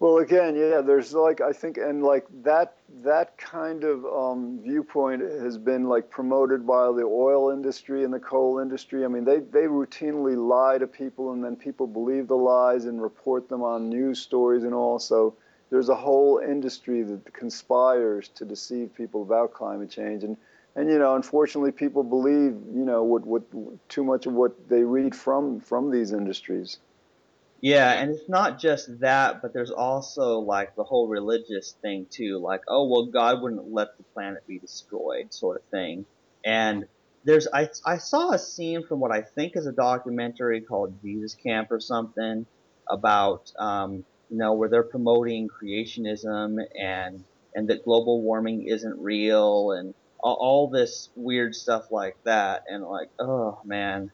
Well, 0.00 0.18
again, 0.18 0.54
yeah, 0.54 0.80
there's 0.80 1.12
like 1.12 1.40
I 1.40 1.52
think, 1.52 1.76
and 1.76 2.04
like 2.04 2.24
that 2.44 2.76
that 3.02 3.36
kind 3.36 3.82
of 3.82 4.04
um, 4.04 4.60
viewpoint 4.62 5.22
has 5.22 5.58
been 5.58 5.88
like 5.88 6.08
promoted 6.08 6.64
by 6.64 6.86
the 6.92 7.02
oil 7.02 7.50
industry 7.50 8.04
and 8.04 8.14
the 8.14 8.20
coal 8.20 8.60
industry. 8.60 9.04
I 9.04 9.08
mean, 9.08 9.24
they 9.24 9.40
they 9.40 9.66
routinely 9.66 10.36
lie 10.36 10.78
to 10.78 10.86
people, 10.86 11.32
and 11.32 11.42
then 11.42 11.56
people 11.56 11.88
believe 11.88 12.28
the 12.28 12.36
lies 12.36 12.84
and 12.84 13.02
report 13.02 13.48
them 13.48 13.62
on 13.62 13.88
news 13.88 14.20
stories 14.20 14.62
and 14.62 14.72
all. 14.72 15.00
So 15.00 15.34
there's 15.70 15.88
a 15.88 15.96
whole 15.96 16.38
industry 16.38 17.02
that 17.02 17.32
conspires 17.32 18.28
to 18.36 18.44
deceive 18.44 18.94
people 18.94 19.22
about 19.22 19.52
climate 19.52 19.90
change, 19.90 20.22
and 20.22 20.36
and 20.78 20.88
you 20.88 20.98
know, 20.98 21.16
unfortunately, 21.16 21.72
people 21.72 22.04
believe 22.04 22.52
you 22.52 22.84
know 22.84 23.02
what 23.02 23.26
what 23.26 23.42
too 23.88 24.04
much 24.04 24.26
of 24.26 24.32
what 24.32 24.68
they 24.68 24.84
read 24.84 25.12
from 25.12 25.60
from 25.60 25.90
these 25.90 26.12
industries. 26.12 26.78
Yeah, 27.60 27.92
and 27.94 28.12
it's 28.12 28.28
not 28.28 28.60
just 28.60 29.00
that, 29.00 29.42
but 29.42 29.52
there's 29.52 29.72
also 29.72 30.38
like 30.38 30.76
the 30.76 30.84
whole 30.84 31.08
religious 31.08 31.74
thing 31.82 32.06
too, 32.08 32.38
like 32.38 32.60
oh 32.68 32.88
well, 32.88 33.06
God 33.06 33.42
wouldn't 33.42 33.72
let 33.72 33.88
the 33.98 34.04
planet 34.14 34.46
be 34.46 34.60
destroyed, 34.60 35.34
sort 35.34 35.56
of 35.56 35.64
thing. 35.72 36.06
And 36.44 36.84
there's 37.24 37.48
I 37.52 37.68
I 37.84 37.98
saw 37.98 38.30
a 38.30 38.38
scene 38.38 38.86
from 38.86 39.00
what 39.00 39.10
I 39.10 39.22
think 39.22 39.56
is 39.56 39.66
a 39.66 39.72
documentary 39.72 40.60
called 40.60 41.02
Jesus 41.02 41.34
Camp 41.34 41.72
or 41.72 41.80
something 41.80 42.46
about 42.88 43.50
um, 43.58 44.04
you 44.30 44.38
know 44.38 44.52
where 44.54 44.68
they're 44.68 44.84
promoting 44.84 45.48
creationism 45.48 46.58
and 46.80 47.24
and 47.56 47.68
that 47.68 47.84
global 47.84 48.22
warming 48.22 48.68
isn't 48.68 48.96
real 49.00 49.72
and 49.72 49.92
all, 50.20 50.68
this 50.68 51.10
weird 51.14 51.54
stuff 51.54 51.90
like 51.90 52.16
that, 52.24 52.64
and 52.68 52.84
like, 52.84 53.10
oh 53.18 53.60
man, 53.64 54.10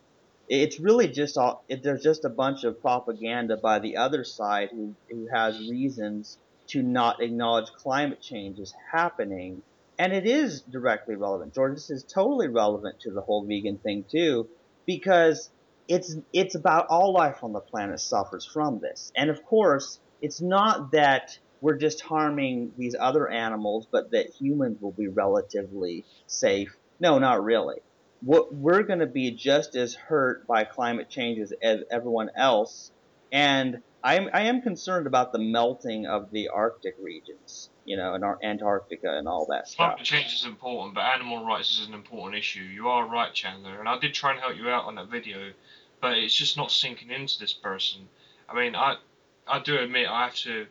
it's 0.48 0.78
really 0.78 1.08
just 1.08 1.38
all. 1.38 1.64
It, 1.68 1.82
there's 1.82 2.02
just 2.02 2.24
a 2.24 2.28
bunch 2.28 2.64
of 2.64 2.80
propaganda 2.80 3.56
by 3.56 3.78
the 3.78 3.96
other 3.96 4.24
side 4.24 4.70
who 4.70 4.94
who 5.10 5.28
has 5.32 5.58
reasons 5.58 6.38
to 6.66 6.82
not 6.82 7.22
acknowledge 7.22 7.70
climate 7.72 8.20
change 8.20 8.58
is 8.58 8.74
happening, 8.92 9.62
and 9.98 10.12
it 10.12 10.26
is 10.26 10.60
directly 10.60 11.14
relevant. 11.14 11.54
George, 11.54 11.74
this 11.74 11.90
is 11.90 12.04
totally 12.04 12.48
relevant 12.48 13.00
to 13.00 13.10
the 13.10 13.20
whole 13.20 13.44
vegan 13.44 13.78
thing 13.78 14.04
too, 14.10 14.48
because 14.86 15.50
it's 15.88 16.16
it's 16.32 16.54
about 16.54 16.86
all 16.88 17.12
life 17.12 17.42
on 17.42 17.52
the 17.52 17.60
planet 17.60 18.00
suffers 18.00 18.44
from 18.44 18.78
this, 18.80 19.12
and 19.16 19.30
of 19.30 19.44
course, 19.44 19.98
it's 20.20 20.40
not 20.40 20.92
that 20.92 21.38
we're 21.64 21.78
just 21.78 22.02
harming 22.02 22.70
these 22.76 22.94
other 23.00 23.26
animals, 23.26 23.88
but 23.90 24.10
that 24.10 24.26
humans 24.28 24.76
will 24.82 24.92
be 24.92 25.08
relatively 25.08 26.04
safe. 26.26 26.76
No, 27.00 27.18
not 27.18 27.42
really. 27.42 27.78
We're 28.22 28.82
going 28.82 28.98
to 28.98 29.06
be 29.06 29.30
just 29.30 29.74
as 29.74 29.94
hurt 29.94 30.46
by 30.46 30.64
climate 30.64 31.08
changes 31.08 31.54
as, 31.62 31.80
everyone 31.90 32.30
else. 32.36 32.92
And 33.32 33.80
I'm, 34.02 34.28
I 34.34 34.42
am 34.42 34.60
concerned 34.60 35.06
about 35.06 35.32
the 35.32 35.38
melting 35.38 36.04
of 36.04 36.30
the 36.30 36.48
Arctic 36.48 36.96
regions, 37.00 37.70
you 37.86 37.96
know, 37.96 38.12
and 38.12 38.22
Antarctica 38.42 39.16
and 39.16 39.26
all 39.26 39.46
that 39.46 39.66
stuff. 39.66 39.96
Climate 39.96 40.04
change 40.04 40.34
is 40.34 40.44
important, 40.44 40.94
but 40.94 41.00
animal 41.00 41.46
rights 41.46 41.80
is 41.80 41.88
an 41.88 41.94
important 41.94 42.38
issue. 42.38 42.60
You 42.60 42.88
are 42.88 43.08
right, 43.08 43.32
Chandler, 43.32 43.80
and 43.80 43.88
I 43.88 43.98
did 43.98 44.12
try 44.12 44.32
and 44.32 44.40
help 44.40 44.54
you 44.58 44.68
out 44.68 44.84
on 44.84 44.96
that 44.96 45.08
video, 45.08 45.52
but 46.02 46.18
it's 46.18 46.34
just 46.34 46.58
not 46.58 46.70
sinking 46.70 47.10
into 47.10 47.38
this 47.38 47.54
person. 47.54 48.06
I 48.50 48.54
mean, 48.54 48.76
I 48.76 48.96
I 49.48 49.60
do 49.60 49.78
admit 49.78 50.08
I 50.08 50.24
have 50.24 50.34
to 50.36 50.66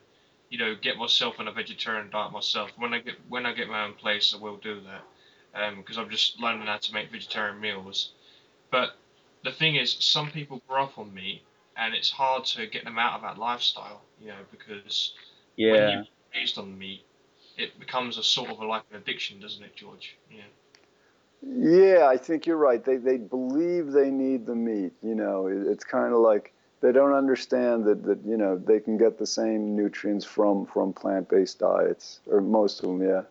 you 0.53 0.59
know, 0.59 0.75
get 0.79 0.97
myself 0.97 1.39
on 1.39 1.47
a 1.47 1.51
vegetarian 1.51 2.11
diet 2.11 2.31
myself. 2.31 2.69
When 2.77 2.93
I 2.93 2.99
get 2.99 3.15
when 3.27 3.47
I 3.47 3.53
get 3.53 3.67
my 3.69 3.85
own 3.85 3.95
place, 3.95 4.35
I 4.37 4.39
will 4.39 4.57
do 4.57 4.81
that 4.81 5.75
because 5.75 5.97
um, 5.97 6.03
I'm 6.03 6.11
just 6.11 6.39
learning 6.39 6.67
how 6.67 6.77
to 6.77 6.93
make 6.93 7.11
vegetarian 7.11 7.59
meals. 7.59 8.11
But 8.69 8.91
the 9.43 9.51
thing 9.51 9.77
is, 9.77 9.97
some 9.99 10.29
people 10.29 10.61
grow 10.67 10.83
up 10.83 10.99
on 10.99 11.11
meat, 11.11 11.41
and 11.75 11.95
it's 11.95 12.11
hard 12.11 12.45
to 12.45 12.67
get 12.67 12.83
them 12.83 12.99
out 12.99 13.15
of 13.15 13.21
that 13.23 13.39
lifestyle. 13.39 14.03
You 14.21 14.27
know, 14.27 14.43
because 14.51 15.13
yeah. 15.55 15.71
when 15.71 15.89
you're 15.89 16.05
raised 16.35 16.59
on 16.59 16.77
meat, 16.77 17.03
it 17.57 17.79
becomes 17.79 18.19
a 18.19 18.23
sort 18.23 18.51
of 18.51 18.59
a, 18.59 18.65
like 18.67 18.83
an 18.91 18.97
addiction, 18.97 19.39
doesn't 19.39 19.63
it, 19.63 19.75
George? 19.75 20.17
Yeah. 20.29 20.43
Yeah, 21.41 22.05
I 22.07 22.15
think 22.15 22.45
you're 22.45 22.57
right. 22.57 22.85
They 22.85 22.97
they 22.97 23.17
believe 23.17 23.91
they 23.91 24.11
need 24.11 24.45
the 24.45 24.55
meat. 24.55 24.93
You 25.01 25.15
know, 25.15 25.47
it's 25.47 25.83
kind 25.83 26.13
of 26.13 26.19
like 26.19 26.52
they 26.83 26.91
don't 26.91 27.13
understand 27.13 27.85
that, 27.85 28.03
that 28.03 28.19
you 28.25 28.35
know 28.35 28.57
they 28.57 28.79
can 28.79 28.97
get 28.97 29.17
the 29.17 29.25
same 29.25 29.75
nutrients 29.75 30.25
from 30.25 30.65
from 30.65 30.91
plant-based 30.91 31.57
diets 31.57 32.19
or 32.27 32.41
most 32.41 32.83
of 32.83 32.89
them 32.89 33.01
yeah 33.01 33.21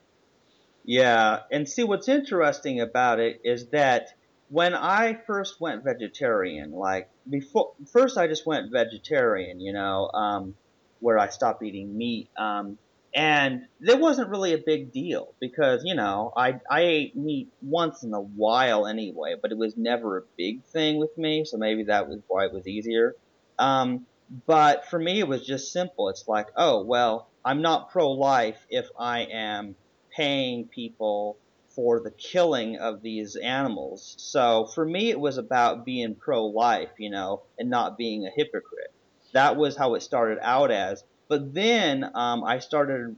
yeah 0.85 1.41
and 1.53 1.69
see 1.69 1.85
what's 1.85 2.09
interesting 2.09 2.81
about 2.81 3.21
it 3.21 3.41
is 3.45 3.69
that 3.69 4.09
when 4.49 4.75
i 4.75 5.17
first 5.27 5.61
went 5.61 5.85
vegetarian 5.85 6.73
like 6.73 7.11
before 7.29 7.75
first 7.93 8.17
i 8.17 8.27
just 8.27 8.47
went 8.47 8.73
vegetarian 8.73 9.61
you 9.61 9.73
know 9.73 10.11
um, 10.15 10.55
where 11.01 11.19
i 11.19 11.29
stopped 11.29 11.63
eating 11.63 11.97
meat 11.97 12.31
um, 12.39 12.79
and 13.15 13.67
it 13.83 14.01
wasn't 14.01 14.31
really 14.31 14.55
a 14.55 14.59
big 14.59 14.91
deal 14.91 15.35
because 15.39 15.83
you 15.85 15.95
know 15.95 16.33
I 16.35 16.61
I 16.71 16.81
ate 16.81 17.15
meat 17.15 17.51
once 17.61 18.05
in 18.05 18.15
a 18.15 18.21
while 18.23 18.87
anyway, 18.87 19.35
but 19.41 19.53
it 19.53 19.59
was 19.59 19.77
never 19.77 20.17
a 20.17 20.23
big 20.39 20.65
thing 20.65 20.99
with 20.99 21.19
me, 21.19 21.45
so 21.45 21.59
maybe 21.59 21.83
that 21.85 22.09
was 22.09 22.21
why 22.27 22.47
it 22.47 22.55
was 22.55 22.67
easier. 22.67 23.15
Um, 23.63 24.07
but 24.47 24.87
for 24.87 24.99
me, 24.99 25.21
it 25.21 25.29
was 25.29 25.47
just 25.47 25.73
simple. 25.73 26.09
It's 26.09 26.27
like, 26.27 26.49
oh, 26.57 26.83
well, 26.83 27.29
I'm 27.45 27.63
not 27.63 27.91
pro 27.91 28.11
life 28.11 28.67
if 28.69 28.89
I 28.99 29.21
am 29.21 29.77
paying 30.11 30.67
people 30.67 31.37
for 31.69 32.01
the 32.01 32.11
killing 32.11 32.77
of 32.77 33.03
these 33.03 33.37
animals. 33.37 34.15
So 34.19 34.67
for 34.67 34.85
me, 34.85 35.11
it 35.11 35.21
was 35.21 35.39
about 35.39 35.85
being 35.85 36.17
pro 36.17 36.47
life, 36.47 36.91
you 36.99 37.11
know, 37.11 37.43
and 37.59 37.71
not 37.71 37.97
being 37.97 38.27
a 38.27 38.31
hypocrite. 38.31 38.93
That 39.33 39.57
was 39.57 39.77
how 39.77 39.95
it 39.95 40.03
started 40.03 40.39
out 40.43 40.71
as. 40.73 41.05
But 41.29 41.55
then 41.55 42.11
um, 42.15 42.43
I 42.43 42.59
started 42.59 43.17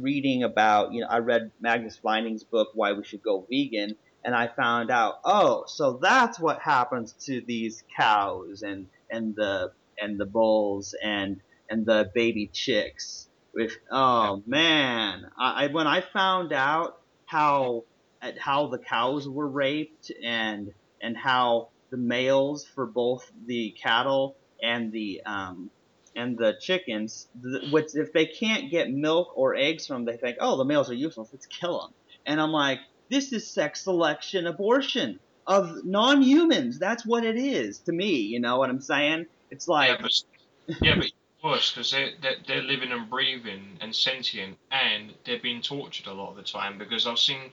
reading 0.00 0.44
about, 0.44 0.92
you 0.94 1.02
know, 1.02 1.08
I 1.08 1.18
read 1.18 1.52
Magnus 1.60 1.98
Vinding's 2.02 2.42
book, 2.42 2.68
Why 2.74 2.94
We 2.94 3.04
Should 3.04 3.22
Go 3.22 3.46
Vegan, 3.50 3.96
and 4.24 4.34
I 4.34 4.48
found 4.48 4.90
out, 4.90 5.20
oh, 5.24 5.64
so 5.66 5.98
that's 6.00 6.40
what 6.40 6.58
happens 6.60 7.12
to 7.26 7.42
these 7.42 7.84
cows 7.96 8.62
and 8.62 8.86
and 9.10 9.34
the 9.34 9.72
and 9.98 10.18
the 10.18 10.26
bulls 10.26 10.94
and 11.02 11.40
and 11.68 11.86
the 11.86 12.10
baby 12.14 12.48
chicks. 12.52 13.28
With 13.54 13.76
oh 13.90 14.42
man, 14.46 15.26
I, 15.38 15.68
when 15.68 15.86
I 15.86 16.00
found 16.00 16.52
out 16.52 16.98
how 17.26 17.84
at 18.20 18.38
how 18.38 18.66
the 18.66 18.78
cows 18.78 19.28
were 19.28 19.48
raped 19.48 20.10
and 20.22 20.72
and 21.00 21.16
how 21.16 21.68
the 21.90 21.96
males 21.96 22.64
for 22.64 22.86
both 22.86 23.30
the 23.46 23.74
cattle 23.80 24.36
and 24.62 24.90
the 24.90 25.22
um, 25.24 25.70
and 26.16 26.36
the 26.36 26.56
chickens, 26.60 27.28
the, 27.40 27.68
which 27.70 27.94
if 27.94 28.12
they 28.12 28.26
can't 28.26 28.70
get 28.70 28.90
milk 28.90 29.32
or 29.36 29.54
eggs 29.54 29.86
from, 29.86 30.04
them, 30.04 30.14
they 30.14 30.20
think, 30.20 30.38
oh, 30.40 30.56
the 30.56 30.64
males 30.64 30.90
are 30.90 30.94
useless, 30.94 31.28
let's 31.32 31.46
kill 31.46 31.80
them. 31.80 31.94
And 32.26 32.40
I'm 32.40 32.50
like, 32.50 32.78
this 33.10 33.32
is 33.32 33.46
sex 33.46 33.82
selection 33.82 34.46
abortion 34.46 35.20
of 35.46 35.84
non-humans. 35.84 36.78
That's 36.78 37.04
what 37.04 37.24
it 37.24 37.36
is 37.36 37.78
to 37.80 37.92
me. 37.92 38.16
You 38.16 38.40
know 38.40 38.58
what 38.58 38.70
I'm 38.70 38.80
saying? 38.80 39.26
It's 39.50 39.68
like 39.68 39.90
yeah, 39.90 39.96
but, 40.00 40.78
yeah, 40.82 40.94
but 40.96 41.12
worse 41.42 41.70
because 41.70 41.90
they're, 41.90 42.10
they're, 42.22 42.36
they're 42.46 42.62
living 42.62 42.90
and 42.92 43.08
breathing 43.08 43.78
and 43.80 43.94
sentient, 43.94 44.56
and 44.70 45.12
they're 45.24 45.40
being 45.40 45.60
tortured 45.60 46.06
a 46.06 46.12
lot 46.12 46.30
of 46.30 46.36
the 46.36 46.42
time. 46.42 46.78
Because 46.78 47.06
I've 47.06 47.18
seen, 47.18 47.50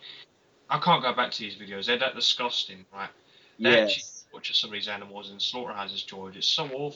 I 0.69 0.79
can't 0.79 1.03
go 1.03 1.13
back 1.13 1.31
to 1.31 1.39
these 1.39 1.55
videos. 1.55 1.87
They're 1.87 1.99
that 1.99 2.15
disgusting, 2.15 2.85
right? 2.93 3.09
Yes. 3.57 4.25
Butcher 4.31 4.53
some 4.53 4.69
of 4.69 4.73
these 4.73 4.87
animals 4.87 5.29
in 5.31 5.39
slaughterhouses, 5.39 6.03
George. 6.03 6.37
It's 6.37 6.47
so 6.47 6.65
awful. 6.67 6.95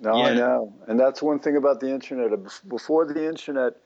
No, 0.00 0.22
I 0.22 0.34
know, 0.34 0.72
and 0.88 0.98
that's 0.98 1.22
one 1.22 1.38
thing 1.38 1.56
about 1.56 1.78
the 1.78 1.88
internet. 1.88 2.30
Before 2.68 3.04
the 3.04 3.28
internet, 3.28 3.76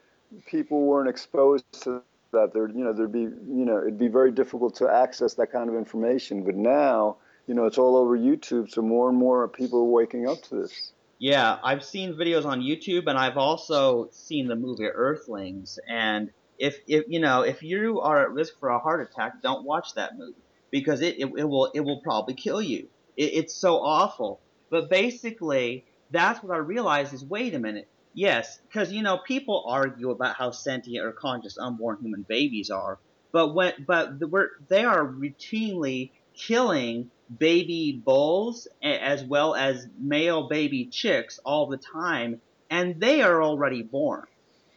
people 0.47 0.83
weren't 0.83 1.09
exposed 1.09 1.65
to 1.83 2.03
that. 2.33 2.53
There, 2.53 2.69
you 2.69 2.85
know, 2.85 2.93
there'd 2.93 3.13
be, 3.13 3.21
you 3.21 3.65
know, 3.65 3.79
it'd 3.79 3.99
be 3.99 4.09
very 4.09 4.33
difficult 4.33 4.77
to 4.77 4.89
access 4.89 5.35
that 5.35 5.53
kind 5.53 5.69
of 5.69 5.77
information. 5.77 6.45
But 6.45 6.55
now, 6.55 7.17
you 7.47 7.55
know, 7.55 7.67
it's 7.67 7.79
all 7.79 7.97
over 7.97 8.17
YouTube, 8.17 8.71
so 8.71 8.83
more 8.83 9.09
and 9.09 9.19
more 9.19 9.47
people 9.49 9.81
are 9.81 9.85
waking 9.85 10.29
up 10.29 10.43
to 10.43 10.63
this. 10.63 10.93
Yeah, 11.19 11.59
I've 11.63 11.85
seen 11.85 12.15
videos 12.15 12.45
on 12.45 12.61
YouTube, 12.61 13.07
and 13.07 13.19
I've 13.19 13.39
also 13.39 14.09
seen 14.13 14.49
the 14.49 14.57
movie 14.57 14.85
Earthlings. 14.85 15.79
And 15.89 16.31
if 16.59 16.79
if 16.87 17.05
you 17.09 17.21
know 17.21 17.43
if 17.43 17.63
you 17.63 18.01
are 18.01 18.23
at 18.23 18.33
risk 18.33 18.59
for 18.59 18.69
a 18.69 18.79
heart 18.79 19.01
attack, 19.01 19.43
don't 19.43 19.65
watch 19.65 19.95
that 19.95 20.19
movie 20.19 20.35
because 20.71 21.01
it 21.01 21.19
it, 21.19 21.31
it 21.37 21.45
will 21.45 21.67
it 21.75 21.81
will 21.81 22.01
probably 22.01 22.35
kill 22.35 22.61
you. 22.61 22.89
It, 23.17 23.33
it's 23.35 23.55
so 23.55 23.77
awful. 23.77 24.41
But 24.69 24.91
basically, 24.91 25.85
that's 26.11 26.43
what 26.43 26.53
I 26.55 26.59
realized 26.59 27.15
is 27.15 27.25
wait 27.25 27.55
a 27.55 27.59
minute. 27.59 27.89
Yes, 28.17 28.59
because 28.63 28.91
you 28.91 29.03
know 29.03 29.19
people 29.19 29.65
argue 29.69 30.11
about 30.11 30.37
how 30.37 30.51
sentient 30.51 31.05
or 31.05 31.13
conscious 31.13 31.59
unborn 31.59 31.99
human 32.01 32.23
babies 32.23 32.71
are, 32.71 32.99
but 33.31 33.55
when 33.55 33.75
but 33.87 34.19
the, 34.19 34.49
they 34.69 34.87
are 34.87 35.07
routinely 35.07 36.13
killing 36.33 37.11
baby 37.39 38.01
bulls 38.03 38.69
as 38.83 39.23
well 39.23 39.55
as 39.55 39.87
male 39.99 40.49
baby 40.49 40.87
chicks 40.87 41.39
all 41.45 41.67
the 41.67 41.77
time, 41.77 42.41
and 42.71 42.99
they 42.99 43.21
are 43.21 43.43
already 43.43 43.83
born. 43.83 44.25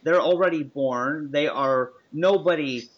They're 0.02 0.20
already 0.20 0.62
born. 0.62 1.30
They 1.32 1.48
are 1.48 1.92
nobody. 2.12 2.90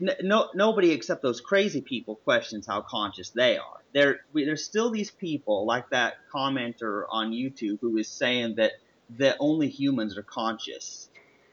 No, 0.00 0.50
nobody 0.54 0.90
except 0.90 1.22
those 1.22 1.40
crazy 1.40 1.80
people 1.80 2.16
questions 2.16 2.66
how 2.66 2.82
conscious 2.82 3.30
they 3.30 3.56
are. 3.56 3.82
There, 3.94 4.18
there's 4.34 4.64
still 4.64 4.90
these 4.90 5.10
people 5.10 5.64
like 5.64 5.88
that 5.88 6.16
commenter 6.30 7.04
on 7.08 7.30
YouTube 7.30 7.78
who 7.80 7.96
is 7.96 8.08
saying 8.08 8.56
that 8.56 8.72
that 9.18 9.36
only 9.40 9.68
humans 9.68 10.16
are 10.16 10.22
conscious, 10.22 11.08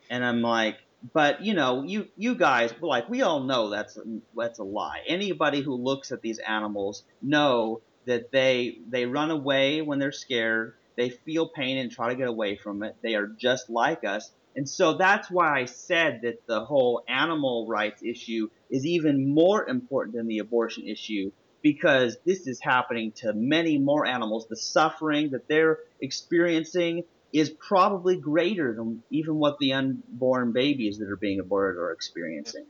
and 0.09 0.23
I'm 0.23 0.41
like, 0.41 0.77
but 1.13 1.41
you 1.43 1.53
know, 1.53 1.83
you 1.83 2.07
you 2.15 2.35
guys 2.35 2.73
like 2.81 3.09
we 3.09 3.21
all 3.21 3.41
know 3.41 3.69
that's 3.69 3.97
that's 4.35 4.59
a 4.59 4.63
lie. 4.63 5.01
Anybody 5.07 5.61
who 5.61 5.75
looks 5.75 6.11
at 6.11 6.21
these 6.21 6.39
animals 6.39 7.03
know 7.21 7.81
that 8.05 8.31
they 8.31 8.77
they 8.89 9.05
run 9.05 9.31
away 9.31 9.81
when 9.81 9.99
they're 9.99 10.11
scared. 10.11 10.75
They 10.95 11.09
feel 11.09 11.49
pain 11.49 11.77
and 11.77 11.91
try 11.91 12.09
to 12.09 12.15
get 12.15 12.27
away 12.27 12.55
from 12.55 12.83
it. 12.83 12.95
They 13.01 13.15
are 13.15 13.27
just 13.27 13.69
like 13.69 14.03
us. 14.03 14.31
And 14.55 14.69
so 14.69 14.93
that's 14.93 15.31
why 15.31 15.61
I 15.61 15.65
said 15.65 16.21
that 16.21 16.45
the 16.45 16.63
whole 16.63 17.03
animal 17.07 17.65
rights 17.67 18.03
issue 18.03 18.49
is 18.69 18.85
even 18.85 19.33
more 19.33 19.67
important 19.67 20.15
than 20.15 20.27
the 20.27 20.37
abortion 20.37 20.87
issue 20.87 21.31
because 21.63 22.17
this 22.25 22.45
is 22.45 22.59
happening 22.61 23.13
to 23.13 23.33
many 23.33 23.79
more 23.79 24.05
animals. 24.05 24.45
The 24.47 24.55
suffering 24.55 25.31
that 25.31 25.47
they're 25.47 25.79
experiencing 25.99 27.03
is 27.33 27.49
probably 27.49 28.15
greater 28.15 28.73
than 28.73 29.03
even 29.09 29.35
what 29.35 29.57
the 29.59 29.73
unborn 29.73 30.51
babies 30.51 30.99
that 30.99 31.09
are 31.09 31.17
being 31.17 31.39
aborted 31.39 31.79
are 31.79 31.91
experiencing. 31.91 32.65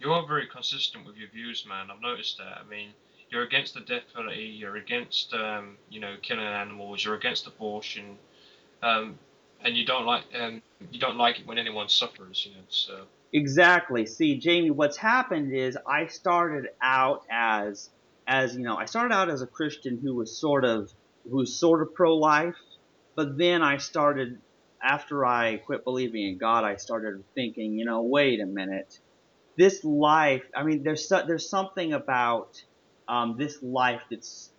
You 0.00 0.12
are 0.12 0.26
very 0.26 0.48
consistent 0.48 1.06
with 1.06 1.16
your 1.16 1.28
views, 1.30 1.64
man. 1.66 1.88
I've 1.90 2.00
noticed 2.00 2.38
that. 2.38 2.58
I 2.58 2.68
mean, 2.68 2.90
you're 3.30 3.44
against 3.44 3.74
the 3.74 3.80
death 3.80 4.02
penalty. 4.14 4.42
You're 4.42 4.76
against, 4.76 5.32
um, 5.32 5.78
you 5.88 6.00
know, 6.00 6.16
killing 6.20 6.44
animals. 6.44 7.04
You're 7.04 7.14
against 7.14 7.46
abortion, 7.46 8.18
um, 8.82 9.18
and 9.64 9.76
you 9.76 9.86
don't 9.86 10.04
like, 10.04 10.24
um, 10.38 10.60
you 10.90 10.98
don't 10.98 11.16
like 11.16 11.38
it 11.38 11.46
when 11.46 11.58
anyone 11.58 11.88
suffers. 11.88 12.44
You 12.44 12.56
know, 12.56 12.64
so 12.68 13.04
Exactly. 13.32 14.04
See, 14.06 14.36
Jamie, 14.36 14.70
what's 14.70 14.96
happened 14.96 15.54
is 15.54 15.78
I 15.86 16.06
started 16.06 16.68
out 16.82 17.24
as 17.30 17.88
as 18.26 18.54
you 18.54 18.62
know, 18.62 18.76
I 18.76 18.84
started 18.84 19.14
out 19.14 19.30
as 19.30 19.42
a 19.42 19.46
Christian 19.46 19.98
who 20.02 20.14
was 20.14 20.36
sort 20.36 20.64
of 20.64 20.92
who's 21.30 21.58
sort 21.58 21.82
of 21.82 21.94
pro 21.94 22.16
life, 22.16 22.56
but 23.14 23.36
then 23.38 23.62
I 23.62 23.78
started 23.78 24.38
after 24.82 25.24
I 25.24 25.58
quit 25.58 25.84
believing 25.84 26.26
in 26.26 26.38
God, 26.38 26.64
I 26.64 26.76
started 26.76 27.22
thinking, 27.34 27.78
you 27.78 27.84
know, 27.84 28.02
wait 28.02 28.40
a 28.40 28.46
minute. 28.46 28.98
This 29.56 29.84
life, 29.84 30.42
I 30.56 30.64
mean, 30.64 30.82
there's 30.82 31.08
so, 31.08 31.22
there's 31.26 31.48
something 31.48 31.92
about 31.92 32.62
um, 33.06 33.36
this 33.38 33.62
life 33.62 34.00
that's 34.10 34.50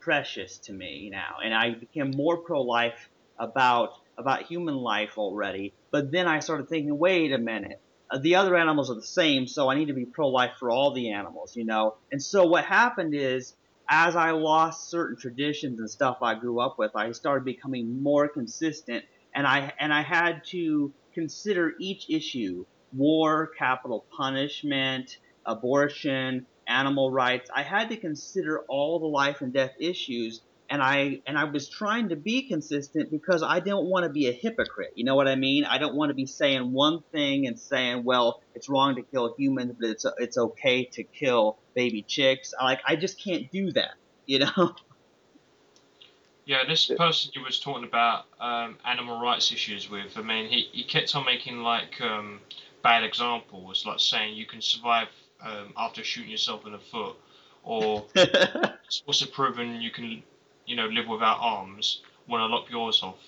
precious 0.00 0.58
to 0.58 0.72
me 0.72 1.10
now, 1.10 1.36
and 1.44 1.52
I 1.52 1.74
became 1.74 2.12
more 2.12 2.38
pro-life 2.38 3.08
about 3.38 3.90
about 4.18 4.44
human 4.44 4.76
life 4.76 5.18
already. 5.18 5.74
But 5.90 6.10
then 6.10 6.26
I 6.26 6.38
started 6.38 6.68
thinking, 6.68 6.96
wait 6.96 7.32
a 7.32 7.38
minute, 7.38 7.80
uh, 8.10 8.18
the 8.18 8.36
other 8.36 8.56
animals 8.56 8.90
are 8.90 8.94
the 8.94 9.02
same, 9.02 9.46
so 9.46 9.68
I 9.68 9.74
need 9.76 9.88
to 9.88 9.94
be 9.94 10.06
pro-life 10.06 10.52
for 10.58 10.70
all 10.70 10.94
the 10.94 11.10
animals, 11.10 11.56
you 11.56 11.64
know. 11.64 11.96
And 12.12 12.22
so 12.22 12.46
what 12.46 12.64
happened 12.64 13.14
is, 13.14 13.54
as 13.88 14.16
I 14.16 14.32
lost 14.32 14.90
certain 14.90 15.16
traditions 15.16 15.78
and 15.78 15.88
stuff 15.90 16.18
I 16.22 16.34
grew 16.34 16.60
up 16.60 16.76
with, 16.78 16.92
I 16.94 17.12
started 17.12 17.44
becoming 17.44 18.02
more 18.02 18.28
consistent, 18.28 19.04
and 19.34 19.46
I 19.46 19.72
and 19.78 19.92
I 19.92 20.02
had 20.02 20.44
to 20.46 20.92
consider 21.14 21.74
each 21.80 22.10
issue: 22.10 22.66
war, 22.92 23.50
capital 23.58 24.06
punishment, 24.16 25.18
abortion, 25.44 26.46
animal 26.66 27.10
rights. 27.10 27.50
I 27.54 27.62
had 27.62 27.90
to 27.90 27.96
consider 27.96 28.64
all 28.68 28.98
the 28.98 29.06
life 29.06 29.40
and 29.40 29.52
death 29.52 29.74
issues 29.78 30.42
and 30.70 30.82
I 30.82 31.20
and 31.26 31.38
I 31.38 31.44
was 31.44 31.68
trying 31.68 32.08
to 32.10 32.16
be 32.16 32.42
consistent 32.42 33.10
because 33.10 33.42
I 33.42 33.60
don't 33.60 33.86
want 33.86 34.04
to 34.04 34.10
be 34.10 34.28
a 34.28 34.32
hypocrite. 34.32 34.92
You 34.94 35.04
know 35.04 35.14
what 35.14 35.28
I 35.28 35.36
mean? 35.36 35.64
I 35.64 35.78
don't 35.78 35.94
want 35.94 36.10
to 36.10 36.14
be 36.14 36.26
saying 36.26 36.72
one 36.72 37.02
thing 37.12 37.46
and 37.46 37.58
saying, 37.58 38.04
well, 38.04 38.40
it's 38.54 38.68
wrong 38.68 38.96
to 38.96 39.02
kill 39.02 39.34
humans, 39.36 39.74
but 39.78 39.90
it's 39.90 40.06
it's 40.18 40.38
okay 40.38 40.84
to 40.84 41.02
kill 41.02 41.58
baby 41.74 42.02
chicks. 42.02 42.54
Like 42.60 42.80
I 42.86 42.96
just 42.96 43.22
can't 43.22 43.50
do 43.50 43.72
that. 43.72 43.94
You 44.26 44.40
know? 44.40 44.74
yeah, 46.46 46.64
this 46.66 46.86
person 46.86 47.32
you 47.34 47.42
was 47.42 47.58
talking 47.58 47.84
about 47.84 48.26
um, 48.40 48.78
animal 48.84 49.20
rights 49.20 49.50
issues 49.52 49.90
with. 49.90 50.16
I 50.16 50.22
mean, 50.22 50.48
he, 50.48 50.68
he 50.72 50.84
kept 50.84 51.14
on 51.16 51.24
making 51.24 51.58
like 51.58 52.00
um, 52.00 52.40
bad 52.82 53.02
examples, 53.02 53.84
like 53.84 53.98
saying 53.98 54.36
you 54.36 54.46
can 54.46 54.62
survive 54.62 55.08
um, 55.42 55.72
after 55.76 56.04
shooting 56.04 56.30
yourself 56.30 56.64
in 56.64 56.72
the 56.72 56.78
foot, 56.78 57.16
or 57.64 58.06
it's 58.14 59.02
also 59.06 59.26
proven 59.26 59.80
you 59.82 59.90
can, 59.90 60.22
you 60.66 60.76
know, 60.76 60.86
live 60.86 61.08
without 61.08 61.38
arms 61.40 62.02
when 62.26 62.40
I 62.40 62.46
lop 62.46 62.70
yours 62.70 63.02
off. 63.02 63.18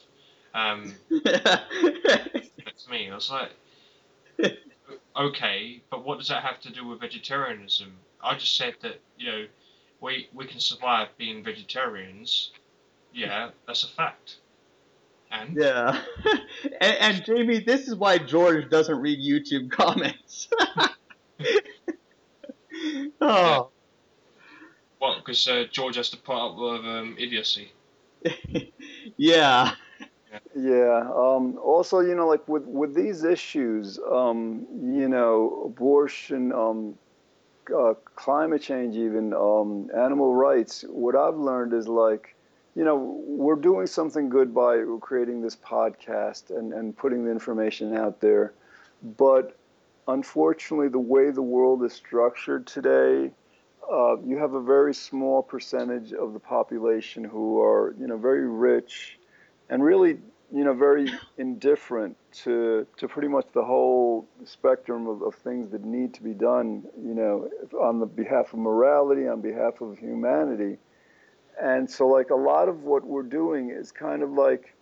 Um, 0.55 0.95
that's 1.25 2.89
me. 2.91 3.11
I 3.11 3.15
was 3.15 3.31
like, 3.31 3.51
okay, 5.17 5.83
but 5.91 6.05
what 6.05 6.19
does 6.19 6.29
that 6.29 6.43
have 6.43 6.61
to 6.61 6.73
do 6.73 6.87
with 6.87 7.01
vegetarianism? 7.01 7.93
I 8.23 8.35
just 8.35 8.57
said 8.57 8.75
that 8.83 9.01
you 9.17 9.31
know, 9.31 9.47
we 10.01 10.29
we 10.33 10.47
can 10.47 10.61
survive 10.61 11.09
being 11.17 11.45
vegetarians. 11.45 12.51
Yeah, 13.13 13.51
that's 13.67 13.85
a 13.85 13.89
fact. 13.89 14.37
And 15.31 15.57
yeah. 15.57 16.01
and, 16.81 16.97
and 17.01 17.25
Jamie, 17.25 17.61
this 17.61 17.89
is 17.89 17.95
why 17.95 18.19
George 18.19 18.71
doesn't 18.71 18.99
read 18.99 19.19
YouTube 19.19 19.71
comments. 19.71 20.49
oh. 23.21 23.71
What? 24.99 25.19
Because 25.19 25.47
uh, 25.47 25.65
George 25.71 25.97
has 25.97 26.11
to 26.11 26.17
put 26.17 26.37
up 26.37 26.57
with 26.57 26.85
um, 26.85 27.17
idiocy. 27.19 27.73
yeah. 29.17 29.73
Yeah. 30.55 31.11
Um, 31.15 31.59
also, 31.59 32.01
you 32.01 32.15
know, 32.15 32.27
like 32.27 32.47
with 32.49 32.65
with 32.65 32.95
these 32.95 33.25
issues, 33.25 33.99
um, 34.11 34.67
you 34.83 35.09
know, 35.09 35.63
abortion, 35.67 36.53
um, 36.53 36.99
uh, 37.77 37.95
climate 38.17 38.63
change, 38.63 38.97
even 38.97 39.33
um, 39.35 39.91
animal 39.97 40.35
rights. 40.35 40.85
What 40.89 41.15
I've 41.15 41.37
learned 41.37 41.73
is 41.73 41.89
like, 41.89 42.35
you 42.75 42.85
know, 42.85 43.23
we're 43.27 43.57
doing 43.57 43.87
something 43.87 44.29
good 44.29 44.55
by 44.55 44.83
creating 45.01 45.43
this 45.43 45.57
podcast 45.57 46.51
and 46.51 46.73
and 46.73 46.97
putting 46.97 47.25
the 47.25 47.31
information 47.31 47.97
out 47.97 48.21
there, 48.21 48.53
but 49.17 49.57
unfortunately, 50.09 50.89
the 50.89 50.99
way 50.99 51.31
the 51.31 51.43
world 51.43 51.85
is 51.85 51.93
structured 51.93 52.67
today. 52.67 53.31
Uh, 53.91 54.21
you 54.21 54.37
have 54.37 54.55
a 54.55 54.61
very 54.61 54.95
small 54.95 55.43
percentage 55.43 56.13
of 56.13 56.33
the 56.33 56.39
population 56.39 57.25
who 57.25 57.61
are, 57.61 57.95
you 57.99 58.07
know, 58.07 58.19
very 58.19 58.47
rich, 58.47 59.19
and 59.71 59.83
really 59.83 60.19
you 60.53 60.65
know, 60.65 60.73
very 60.73 61.11
indifferent 61.37 62.17
to 62.33 62.87
to 62.97 63.07
pretty 63.07 63.29
much 63.29 63.47
the 63.53 63.65
whole 63.65 64.27
spectrum 64.45 65.07
of, 65.07 65.23
of 65.23 65.35
things 65.35 65.71
that 65.71 65.85
need 65.85 66.15
to 66.15 66.23
be 66.23 66.33
done, 66.33 66.85
you 67.03 67.15
know, 67.15 67.51
on 67.81 68.01
the 68.01 68.07
behalf 68.07 68.53
of 68.53 68.59
morality, 68.59 69.29
on 69.29 69.41
behalf 69.41 69.81
of 69.81 69.99
humanity. 69.99 70.79
And 71.61 71.91
so, 71.91 72.07
like, 72.07 72.31
a 72.31 72.37
lot 72.37 72.69
of 72.69 72.85
what 72.85 73.05
we're 73.05 73.25
doing 73.25 73.71
is 73.71 73.91
kind 73.93 74.23
of 74.23 74.31
like, 74.31 74.75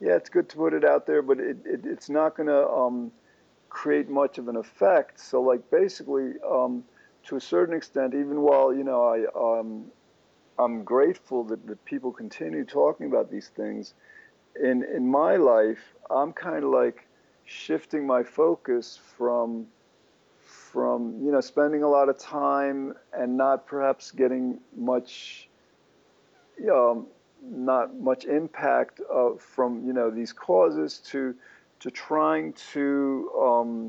yeah, 0.00 0.14
it's 0.14 0.30
good 0.30 0.48
to 0.50 0.56
put 0.56 0.72
it 0.72 0.84
out 0.84 1.06
there, 1.06 1.22
but 1.22 1.38
it, 1.38 1.58
it 1.66 1.80
it's 1.84 2.08
not 2.08 2.36
going 2.36 2.46
to 2.46 2.68
um, 2.68 3.12
create 3.68 4.08
much 4.08 4.38
of 4.38 4.48
an 4.48 4.56
effect. 4.56 5.20
So, 5.20 5.42
like, 5.42 5.68
basically, 5.70 6.34
um, 6.48 6.84
to 7.24 7.36
a 7.36 7.40
certain 7.40 7.74
extent, 7.76 8.14
even 8.14 8.40
while, 8.40 8.74
you 8.74 8.84
know, 8.84 9.04
I, 9.04 9.58
um, 9.60 9.86
I'm 10.58 10.84
grateful 10.84 11.44
that, 11.44 11.66
that 11.66 11.84
people 11.84 12.12
continue 12.12 12.64
talking 12.64 13.06
about 13.06 13.30
these 13.30 13.48
things, 13.48 13.94
in 14.60 14.84
in 14.84 15.06
my 15.06 15.36
life, 15.36 15.94
I'm 16.10 16.32
kind 16.32 16.64
of 16.64 16.70
like 16.70 17.06
shifting 17.44 18.06
my 18.06 18.22
focus 18.22 18.98
from 19.16 19.66
from 20.40 21.20
you 21.24 21.32
know 21.32 21.40
spending 21.40 21.82
a 21.82 21.88
lot 21.88 22.08
of 22.08 22.18
time 22.18 22.94
and 23.12 23.36
not 23.36 23.66
perhaps 23.66 24.10
getting 24.10 24.58
much 24.76 25.48
um, 26.70 27.06
not 27.42 27.98
much 27.98 28.24
impact 28.24 29.00
uh, 29.12 29.30
from 29.38 29.84
you 29.86 29.92
know 29.92 30.10
these 30.10 30.32
causes 30.32 30.98
to 30.98 31.34
to 31.80 31.90
trying 31.90 32.52
to 32.72 33.30
um, 33.40 33.79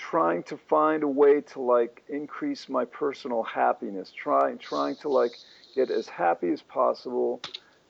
trying 0.00 0.42
to 0.42 0.56
find 0.56 1.02
a 1.02 1.08
way 1.08 1.42
to 1.42 1.60
like 1.60 2.02
increase 2.08 2.70
my 2.70 2.86
personal 2.86 3.42
happiness 3.42 4.10
trying 4.16 4.56
trying 4.56 4.96
to 4.96 5.10
like 5.10 5.32
get 5.74 5.90
as 5.90 6.08
happy 6.08 6.50
as 6.50 6.62
possible 6.62 7.42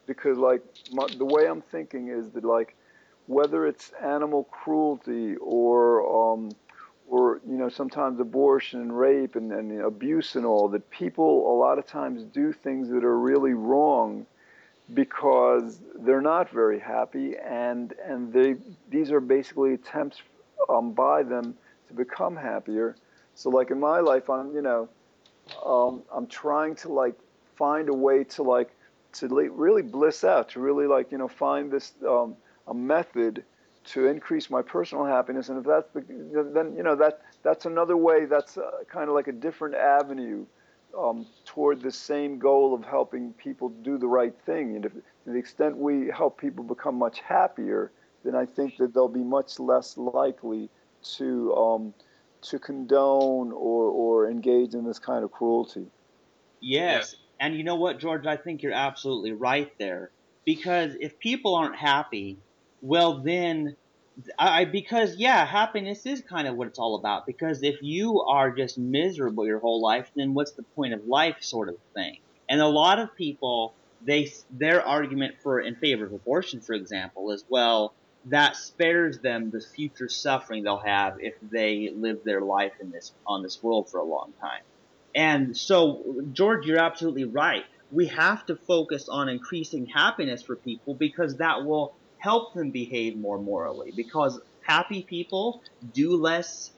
because 0.07 0.37
like 0.37 0.61
my, 0.93 1.07
the 1.19 1.25
way 1.25 1.47
i'm 1.47 1.63
thinking 1.63 2.09
is 2.09 2.29
that 2.31 2.45
like 2.45 2.75
whether 3.27 3.65
it's 3.65 3.93
animal 4.03 4.43
cruelty 4.51 5.37
or 5.37 6.33
um, 6.33 6.51
or 7.09 7.41
you 7.49 7.57
know 7.57 7.69
sometimes 7.69 8.19
abortion 8.19 8.81
and 8.81 8.99
rape 8.99 9.37
and, 9.37 9.53
and 9.53 9.81
abuse 9.81 10.35
and 10.35 10.45
all 10.45 10.69
that 10.69 10.91
people 10.91 11.53
a 11.53 11.57
lot 11.57 11.79
of 11.79 11.87
times 11.87 12.25
do 12.25 12.53
things 12.53 12.89
that 12.89 13.05
are 13.05 13.21
really 13.21 13.55
wrong 13.55 14.27
because 14.95 15.81
they're 16.01 16.21
not 16.21 16.51
very 16.51 16.81
happy 16.81 17.37
and 17.37 17.95
and 18.05 18.33
they 18.33 18.57
these 18.91 19.13
are 19.13 19.21
basically 19.21 19.75
attempts 19.75 20.19
um, 20.69 20.91
by 20.91 21.23
them 21.23 21.55
to 21.91 21.97
become 21.97 22.37
happier 22.37 22.97
so 23.35 23.51
like 23.51 23.71
in 23.71 23.79
my 23.81 24.01
life 24.01 24.31
i'm 24.31 24.55
you 24.55 24.63
know 24.63 24.89
um, 25.65 26.03
i'm 26.15 26.27
trying 26.27 26.75
to 26.75 26.89
like 26.93 27.15
find 27.57 27.89
a 27.89 27.95
way 27.95 28.25
to 28.25 28.43
like 28.43 28.71
to 29.13 29.29
really 29.29 29.83
bliss 29.83 30.25
out 30.25 30.49
to 30.49 30.61
really 30.61 30.87
like 30.87 31.11
you 31.13 31.19
know 31.19 31.29
find 31.29 31.71
this 31.71 31.93
um, 32.09 32.37
a 32.69 32.75
method 32.75 33.45
to 33.85 34.07
increase 34.07 34.51
my 34.51 34.63
personal 34.63 35.05
happiness 35.05 35.49
and 35.49 35.59
if 35.59 35.65
that's 35.65 35.91
the 35.91 36.01
then 36.55 36.75
you 36.77 36.83
know 36.83 36.95
that 36.95 37.21
that's 37.43 37.67
another 37.67 37.97
way 37.97 38.25
that's 38.25 38.57
uh, 38.57 38.71
kind 38.89 39.09
of 39.09 39.15
like 39.15 39.29
a 39.29 39.33
different 39.33 39.75
avenue 39.75 40.45
um, 40.99 41.27
toward 41.45 41.83
the 41.83 41.91
same 41.91 42.39
goal 42.39 42.75
of 42.75 42.85
helping 42.85 43.33
people 43.35 43.69
do 43.69 43.99
the 43.99 44.07
right 44.07 44.35
thing. 44.47 44.77
And 44.77 44.85
if, 44.85 44.93
to 44.93 45.01
the 45.27 45.39
extent 45.39 45.77
we 45.77 46.09
help 46.09 46.41
people 46.41 46.65
become 46.65 46.97
much 46.97 47.21
happier, 47.21 47.93
then 48.25 48.35
I 48.35 48.47
think 48.47 48.77
that 48.79 48.93
they'll 48.93 49.09
be 49.09 49.25
much 49.25 49.59
less 49.59 49.97
likely 49.97 50.69
to 51.03 51.55
um, 51.55 51.95
to 52.43 52.59
condone 52.59 53.53
or, 53.53 53.91
or 53.91 54.31
engage 54.31 54.75
in 54.75 54.85
this 54.85 54.99
kind 54.99 55.25
of 55.25 55.31
cruelty. 55.31 55.87
Yes. 56.61 57.17
And 57.39 57.57
you 57.57 57.65
know 57.65 57.77
what, 57.77 57.99
George? 57.99 58.27
I 58.27 58.37
think 58.37 58.63
you're 58.63 58.73
absolutely 58.73 59.33
right 59.33 59.73
there. 59.79 60.11
Because 60.45 60.95
if 61.01 61.19
people 61.19 61.55
aren't 61.55 61.77
happy, 61.77 62.39
well, 62.83 63.23
then 63.23 63.77
I 64.39 64.65
because 64.65 65.17
yeah, 65.17 65.47
happiness 65.47 66.05
is 66.07 66.21
kind 66.23 66.49
of 66.49 66.57
what 66.57 66.67
it's 66.67 66.79
all 66.79 66.97
about. 66.97 67.27
Because 67.27 67.63
if 67.63 67.83
you 67.83 68.21
are 68.23 68.51
just 68.51 68.79
miserable 68.79 69.47
your 69.47 69.59
whole 69.59 69.81
life, 69.81 70.11
then 70.15 70.35
what's 70.35 70.53
the 70.53 70.63
point 70.63 70.95
of 70.95 71.07
life, 71.07 71.37
sort 71.41 71.69
of 71.69 71.77
thing. 71.95 72.19
And 72.49 72.61
a 72.61 72.67
lot 72.67 72.99
of 72.99 73.15
people, 73.15 73.75
they 74.05 74.33
their 74.51 74.85
argument 74.85 75.37
for 75.43 75.61
in 75.61 75.77
favor 75.77 76.05
of 76.05 76.13
abortion, 76.13 76.61
for 76.61 76.75
example, 76.75 77.31
is 77.31 77.45
well 77.49 77.95
that 78.27 78.57
spares 78.57 79.19
them 79.21 79.51
the 79.51 79.61
future 79.61 80.09
suffering 80.09 80.63
they'll 80.65 80.79
have 80.79 81.17
if 81.21 81.35
they 81.43 81.91
live 81.95 82.21
their 82.25 82.41
life 82.41 82.73
in 82.81 82.91
this 82.91 83.13
on 83.27 83.43
this 83.43 83.63
world 83.63 83.91
for 83.91 83.99
a 83.99 84.05
long 84.05 84.33
time. 84.41 84.63
And 85.15 85.57
so, 85.57 86.23
George, 86.33 86.67
you're 86.67 86.79
absolutely 86.79 87.25
right. 87.25 87.65
We 87.91 88.07
have 88.07 88.47
to 88.47 88.57
focus 88.57 89.09
on 89.09 89.29
increasing 89.29 89.87
happiness 89.87 90.43
for 90.43 90.55
people 90.55 90.95
because 90.95 91.37
that 91.39 91.65
will 91.65 91.95
help 92.19 92.55
them 92.55 92.71
behave 92.71 93.17
more 93.17 93.39
morally 93.39 93.93
because 93.97 94.39
happy 94.63 95.03
people 95.03 95.63
do 95.93 96.17
less 96.17 96.71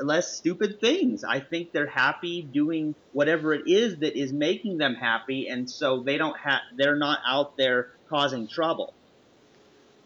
less 0.00 0.36
stupid 0.36 0.80
things. 0.80 1.24
I 1.24 1.40
think 1.40 1.72
they're 1.72 1.86
happy 1.86 2.42
doing 2.42 2.94
whatever 3.12 3.52
it 3.54 3.62
is 3.66 3.98
that 3.98 4.18
is 4.18 4.32
making 4.32 4.78
them 4.78 4.94
happy, 4.94 5.48
and 5.48 5.68
so 5.68 6.02
they 6.02 6.18
don't 6.18 6.38
have 6.38 6.60
they're 6.76 6.96
not 6.96 7.20
out 7.26 7.56
there 7.56 7.88
causing 8.08 8.48
trouble. 8.48 8.94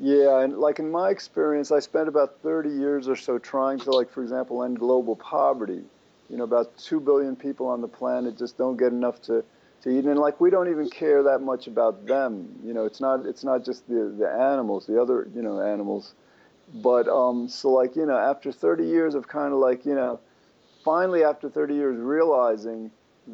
Yeah, 0.03 0.41
and 0.41 0.59
like 0.59 0.81
in 0.81 0.91
my 0.91 1.11
experience, 1.11 1.71
I 1.71 1.79
spent 1.79 2.09
about 2.09 2.41
30 2.43 2.71
years 2.71 3.07
or 3.09 3.15
so 3.15 3.39
trying 3.39 3.79
to, 3.81 3.93
like, 3.93 4.11
for 4.11 4.23
example, 4.23 4.65
end 4.65 4.81
global 4.81 5.15
poverty. 5.15 5.83
You 6.29 6.39
know, 6.39 6.45
about 6.45 6.77
2 6.77 6.99
billion 7.01 7.37
people 7.37 7.69
on 7.69 7.81
the 7.81 7.89
planet 7.89 8.37
just 8.37 8.59
don't 8.59 8.77
get 8.77 8.93
enough 8.93 9.23
to 9.23 9.45
to 9.83 9.91
eat. 9.91 10.05
And 10.05 10.19
like 10.19 10.41
we 10.41 10.51
don't 10.51 10.69
even 10.71 10.91
care 10.91 11.23
that 11.23 11.41
much 11.41 11.69
about 11.69 12.07
them. 12.07 12.49
You 12.65 12.75
know, 12.75 12.85
it's 12.85 13.01
not 13.01 13.27
it's 13.27 13.45
not 13.45 13.65
just 13.65 13.87
the 13.89 14.13
the 14.19 14.29
animals, 14.29 14.87
the 14.87 15.01
other 15.01 15.29
you 15.35 15.43
know 15.43 15.61
animals. 15.61 16.15
But 16.75 17.09
um, 17.09 17.49
so 17.49 17.71
like 17.71 17.97
you 17.97 18.07
know, 18.07 18.19
after 18.19 18.53
30 18.53 18.87
years 18.87 19.15
of 19.15 19.29
kind 19.29 19.53
of 19.53 19.61
like 19.61 19.87
you 19.87 19.95
know, 19.95 20.21
finally 20.85 21.25
after 21.25 21.49
30 21.49 21.75
years 21.75 21.99
realizing 21.99 22.91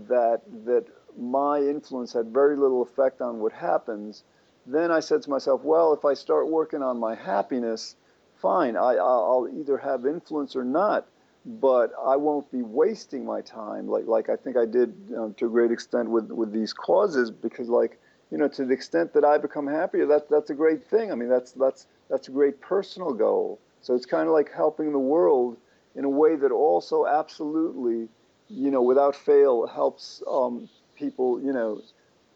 that 0.09 0.42
that 0.66 0.87
my 1.18 1.61
influence 1.61 2.12
had 2.12 2.28
very 2.28 2.57
little 2.57 2.83
effect 2.83 3.20
on 3.22 3.40
what 3.40 3.52
happens, 3.52 4.24
then 4.72 4.90
I 4.90 5.00
said 5.00 5.22
to 5.22 5.31
myself, 5.31 5.62
well, 5.62 5.92
if 5.92 6.04
I 6.04 6.14
start 6.14 6.48
working 6.48 6.83
on 6.83 6.98
my 6.98 7.14
happiness, 7.14 7.96
fine, 8.37 8.76
I, 8.76 8.94
I'll 8.94 9.48
either 9.52 9.78
have 9.78 10.07
influence 10.07 10.54
or 10.57 10.64
not 10.64 11.07
but 11.48 11.92
I 12.04 12.16
won't 12.16 12.50
be 12.52 12.62
wasting 12.62 13.24
my 13.24 13.40
time 13.40 13.88
like 13.88 14.07
like 14.07 14.28
I 14.28 14.37
think 14.37 14.57
I 14.57 14.66
did 14.66 14.92
um, 15.16 15.35
to 15.35 15.46
a 15.46 15.48
great 15.48 15.70
extent 15.70 16.11
with 16.11 16.31
with 16.31 16.52
these 16.52 16.74
causes 16.74 17.31
because 17.31 17.68
like 17.68 17.98
you 18.31 18.37
know 18.37 18.48
to 18.48 18.66
the 18.66 18.74
extent 18.74 19.14
that 19.14 19.24
I 19.24 19.38
become 19.38 19.66
happier 19.66 20.04
that 20.07 20.28
that's 20.28 20.50
a 20.50 20.54
great 20.54 20.85
thing. 20.85 21.11
I 21.11 21.14
mean 21.14 21.28
that's 21.31 21.52
that's 21.52 21.87
that's 22.11 22.28
a 22.28 22.33
great 22.33 22.61
personal 22.61 23.14
goal. 23.14 23.59
So 23.81 23.94
it's 23.94 24.04
kind 24.04 24.26
of 24.26 24.35
like 24.35 24.52
helping 24.52 24.92
the 24.92 24.98
world 24.98 25.57
in 25.94 26.04
a 26.04 26.11
way 26.11 26.37
that 26.37 26.52
also 26.52 27.07
absolutely 27.07 28.09
you 28.48 28.70
know 28.70 28.83
without 28.83 29.16
fail 29.16 29.66
helps 29.66 30.22
um, 30.31 30.68
people 30.96 31.40
you 31.40 31.52
know 31.52 31.81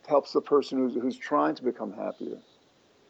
helps 0.06 0.32
the 0.32 0.40
person 0.40 0.78
who's 0.78 0.94
who's 0.94 1.16
trying 1.16 1.54
to 1.54 1.62
become 1.62 1.92
happier 1.92 2.38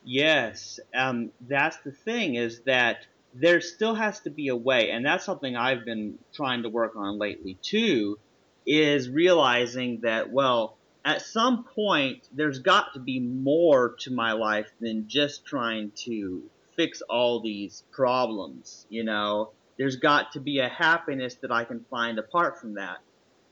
yes 0.04 0.80
um, 0.94 1.30
that's 1.40 1.78
the 1.78 1.92
thing 1.92 2.34
is 2.34 2.60
that 2.62 3.06
there 3.34 3.60
still 3.60 3.94
has 3.94 4.20
to 4.20 4.30
be 4.30 4.48
a 4.48 4.56
way, 4.56 4.90
and 4.90 5.04
that's 5.04 5.24
something 5.24 5.56
I've 5.56 5.84
been 5.84 6.18
trying 6.32 6.62
to 6.64 6.68
work 6.68 6.96
on 6.96 7.18
lately 7.18 7.58
too, 7.62 8.18
is 8.66 9.08
realizing 9.08 10.00
that, 10.02 10.30
well, 10.30 10.76
at 11.04 11.22
some 11.22 11.64
point, 11.64 12.28
there's 12.32 12.60
got 12.60 12.94
to 12.94 13.00
be 13.00 13.18
more 13.18 13.96
to 14.00 14.12
my 14.12 14.32
life 14.32 14.70
than 14.80 15.08
just 15.08 15.44
trying 15.44 15.92
to 16.04 16.42
fix 16.76 17.02
all 17.02 17.40
these 17.40 17.82
problems, 17.90 18.86
you 18.88 19.02
know? 19.02 19.50
There's 19.78 19.96
got 19.96 20.32
to 20.32 20.40
be 20.40 20.60
a 20.60 20.68
happiness 20.68 21.34
that 21.36 21.50
I 21.50 21.64
can 21.64 21.84
find 21.90 22.18
apart 22.18 22.60
from 22.60 22.74
that. 22.74 22.98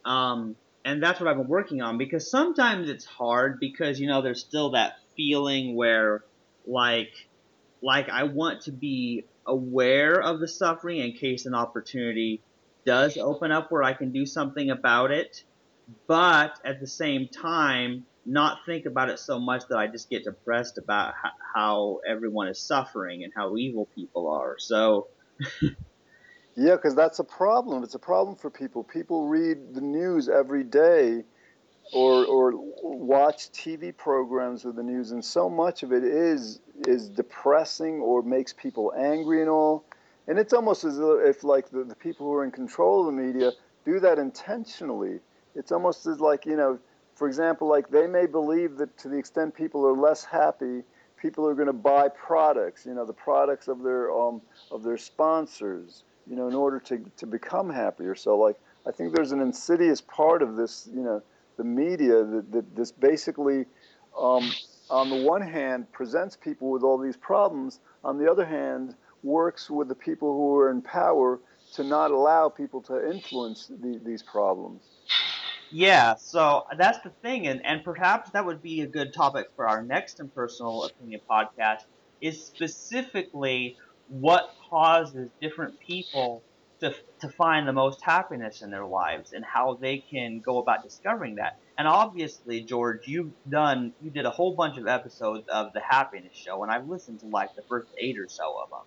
Um, 0.05 0.55
and 0.84 1.02
that's 1.02 1.20
what 1.20 1.28
I've 1.28 1.36
been 1.36 1.48
working 1.48 1.82
on 1.82 1.98
because 1.98 2.30
sometimes 2.30 2.88
it's 2.88 3.04
hard 3.04 3.60
because, 3.60 4.00
you 4.00 4.06
know, 4.06 4.22
there's 4.22 4.40
still 4.40 4.70
that 4.70 4.94
feeling 5.16 5.76
where, 5.76 6.24
like, 6.66 7.12
like 7.82 8.08
I 8.08 8.24
want 8.24 8.62
to 8.62 8.72
be 8.72 9.24
aware 9.46 10.20
of 10.20 10.40
the 10.40 10.48
suffering 10.48 10.98
in 10.98 11.12
case 11.12 11.46
an 11.46 11.54
opportunity 11.54 12.42
does 12.86 13.16
open 13.18 13.52
up 13.52 13.70
where 13.70 13.82
I 13.82 13.92
can 13.92 14.10
do 14.10 14.24
something 14.24 14.70
about 14.70 15.10
it, 15.10 15.44
but 16.06 16.58
at 16.64 16.80
the 16.80 16.86
same 16.86 17.28
time, 17.28 18.06
not 18.24 18.58
think 18.64 18.86
about 18.86 19.08
it 19.10 19.18
so 19.18 19.38
much 19.38 19.62
that 19.68 19.78
I 19.78 19.86
just 19.86 20.08
get 20.08 20.24
depressed 20.24 20.78
about 20.78 21.14
how 21.54 22.00
everyone 22.06 22.48
is 22.48 22.58
suffering 22.60 23.24
and 23.24 23.32
how 23.34 23.56
evil 23.56 23.88
people 23.94 24.28
are. 24.28 24.56
So. 24.58 25.08
yeah, 26.56 26.76
because 26.76 26.94
that's 26.94 27.18
a 27.18 27.24
problem. 27.24 27.82
It's 27.82 27.94
a 27.94 28.00
problem 28.00 28.36
for 28.36 28.50
people. 28.50 28.82
People 28.84 29.28
read 29.28 29.74
the 29.74 29.80
news 29.80 30.28
every 30.28 30.64
day 30.64 31.24
or, 31.92 32.24
or 32.24 32.52
watch 32.82 33.50
TV 33.50 33.96
programs 33.96 34.64
with 34.64 34.76
the 34.76 34.82
news, 34.82 35.10
and 35.10 35.24
so 35.24 35.48
much 35.48 35.82
of 35.82 35.92
it 35.92 36.04
is 36.04 36.60
is 36.86 37.08
depressing 37.08 38.00
or 38.00 38.22
makes 38.22 38.52
people 38.52 38.92
angry 38.96 39.40
and 39.40 39.50
all. 39.50 39.84
And 40.28 40.38
it's 40.38 40.52
almost 40.52 40.84
as 40.84 40.98
if 41.00 41.42
like 41.44 41.70
the, 41.70 41.84
the 41.84 41.96
people 41.96 42.26
who 42.26 42.34
are 42.34 42.44
in 42.44 42.50
control 42.50 43.00
of 43.00 43.06
the 43.14 43.20
media 43.20 43.52
do 43.84 43.98
that 44.00 44.18
intentionally. 44.18 45.18
It's 45.54 45.72
almost 45.72 46.06
as 46.06 46.20
like 46.20 46.46
you 46.46 46.56
know, 46.56 46.78
for 47.14 47.26
example, 47.26 47.68
like 47.68 47.90
they 47.90 48.06
may 48.06 48.26
believe 48.26 48.76
that 48.76 48.96
to 48.98 49.08
the 49.08 49.16
extent 49.16 49.54
people 49.54 49.86
are 49.86 49.96
less 49.96 50.24
happy, 50.24 50.82
people 51.16 51.46
are 51.46 51.54
going 51.54 51.66
to 51.66 51.72
buy 51.72 52.08
products. 52.08 52.86
You 52.86 52.94
know, 52.94 53.04
the 53.04 53.12
products 53.12 53.68
of 53.68 53.82
their 53.82 54.12
um, 54.12 54.40
of 54.70 54.82
their 54.82 54.98
sponsors. 54.98 56.04
You 56.30 56.36
know, 56.36 56.48
in 56.48 56.54
order 56.54 56.80
to 56.80 57.04
to 57.18 57.26
become 57.26 57.68
happier. 57.68 58.14
So 58.14 58.38
like 58.38 58.56
I 58.86 58.92
think 58.92 59.14
there's 59.14 59.32
an 59.32 59.42
insidious 59.42 60.00
part 60.00 60.40
of 60.40 60.56
this. 60.56 60.88
You 60.90 61.02
know 61.02 61.22
the 61.60 61.64
media 61.64 62.24
that, 62.24 62.50
that 62.52 62.74
this 62.74 62.90
basically, 62.90 63.66
um, 64.18 64.50
on 64.88 65.10
the 65.10 65.16
one 65.16 65.42
hand, 65.42 65.92
presents 65.92 66.34
people 66.34 66.70
with 66.70 66.82
all 66.82 66.96
these 66.96 67.18
problems, 67.18 67.80
on 68.02 68.16
the 68.16 68.30
other 68.30 68.46
hand, 68.46 68.94
works 69.22 69.68
with 69.68 69.88
the 69.88 69.94
people 69.94 70.32
who 70.32 70.56
are 70.56 70.70
in 70.70 70.80
power 70.80 71.38
to 71.74 71.84
not 71.84 72.10
allow 72.10 72.48
people 72.48 72.80
to 72.80 73.10
influence 73.10 73.66
the, 73.66 74.00
these 74.06 74.22
problems. 74.22 74.82
Yeah, 75.70 76.14
so 76.16 76.64
that's 76.78 76.98
the 77.00 77.10
thing, 77.22 77.46
and, 77.46 77.64
and 77.64 77.84
perhaps 77.84 78.30
that 78.30 78.46
would 78.46 78.62
be 78.62 78.80
a 78.80 78.86
good 78.86 79.12
topic 79.12 79.48
for 79.54 79.68
our 79.68 79.82
next 79.82 80.18
impersonal 80.18 80.84
opinion 80.84 81.20
podcast, 81.30 81.84
is 82.22 82.42
specifically 82.42 83.76
what 84.08 84.54
causes 84.70 85.28
different 85.40 85.78
people 85.80 86.42
to, 86.80 86.94
to 87.20 87.28
find 87.28 87.68
the 87.68 87.72
most 87.72 88.00
happiness 88.00 88.62
in 88.62 88.70
their 88.70 88.85
lives 88.85 89.33
and 89.33 89.44
how 89.44 89.74
they 89.74 89.98
can 89.98 90.40
go 90.40 90.59
about 90.59 90.83
discovering 90.83 91.35
that. 91.37 91.59
And 91.76 91.87
obviously, 91.87 92.62
George, 92.62 93.06
you've 93.06 93.33
done 93.48 93.92
you 94.02 94.11
did 94.11 94.26
a 94.26 94.30
whole 94.30 94.54
bunch 94.54 94.78
of 94.78 94.87
episodes 94.87 95.46
of 95.48 95.72
the 95.72 95.80
Happiness 95.80 96.35
Show, 96.35 96.62
and 96.62 96.72
I've 96.72 96.88
listened 96.88 97.20
to 97.20 97.26
like 97.26 97.54
the 97.54 97.62
first 97.62 97.88
eight 97.98 98.18
or 98.18 98.28
so 98.28 98.62
of 98.62 98.70
them. 98.70 98.78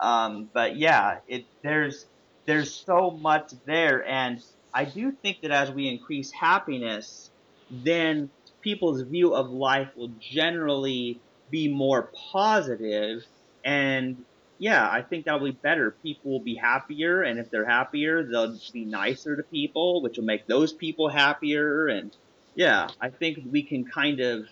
Um, 0.00 0.50
but 0.52 0.76
yeah, 0.76 1.18
it 1.28 1.44
there's 1.62 2.06
there's 2.46 2.72
so 2.72 3.10
much 3.10 3.52
there, 3.64 4.06
and 4.06 4.42
I 4.72 4.84
do 4.84 5.12
think 5.12 5.42
that 5.42 5.50
as 5.50 5.70
we 5.70 5.88
increase 5.88 6.30
happiness, 6.32 7.30
then 7.70 8.30
people's 8.60 9.02
view 9.02 9.34
of 9.34 9.50
life 9.50 9.88
will 9.96 10.12
generally 10.20 11.20
be 11.50 11.68
more 11.68 12.10
positive 12.32 13.24
and 13.64 14.24
yeah, 14.64 14.88
I 14.90 15.02
think 15.02 15.26
that'll 15.26 15.44
be 15.44 15.50
better. 15.50 15.90
People 16.02 16.30
will 16.30 16.40
be 16.40 16.54
happier, 16.54 17.20
and 17.20 17.38
if 17.38 17.50
they're 17.50 17.66
happier, 17.66 18.22
they'll 18.22 18.58
be 18.72 18.86
nicer 18.86 19.36
to 19.36 19.42
people, 19.42 20.00
which 20.00 20.16
will 20.16 20.24
make 20.24 20.46
those 20.46 20.72
people 20.72 21.10
happier. 21.10 21.88
And 21.88 22.16
yeah, 22.54 22.88
I 22.98 23.10
think 23.10 23.40
we 23.52 23.62
can 23.62 23.84
kind 23.84 24.20
of 24.20 24.46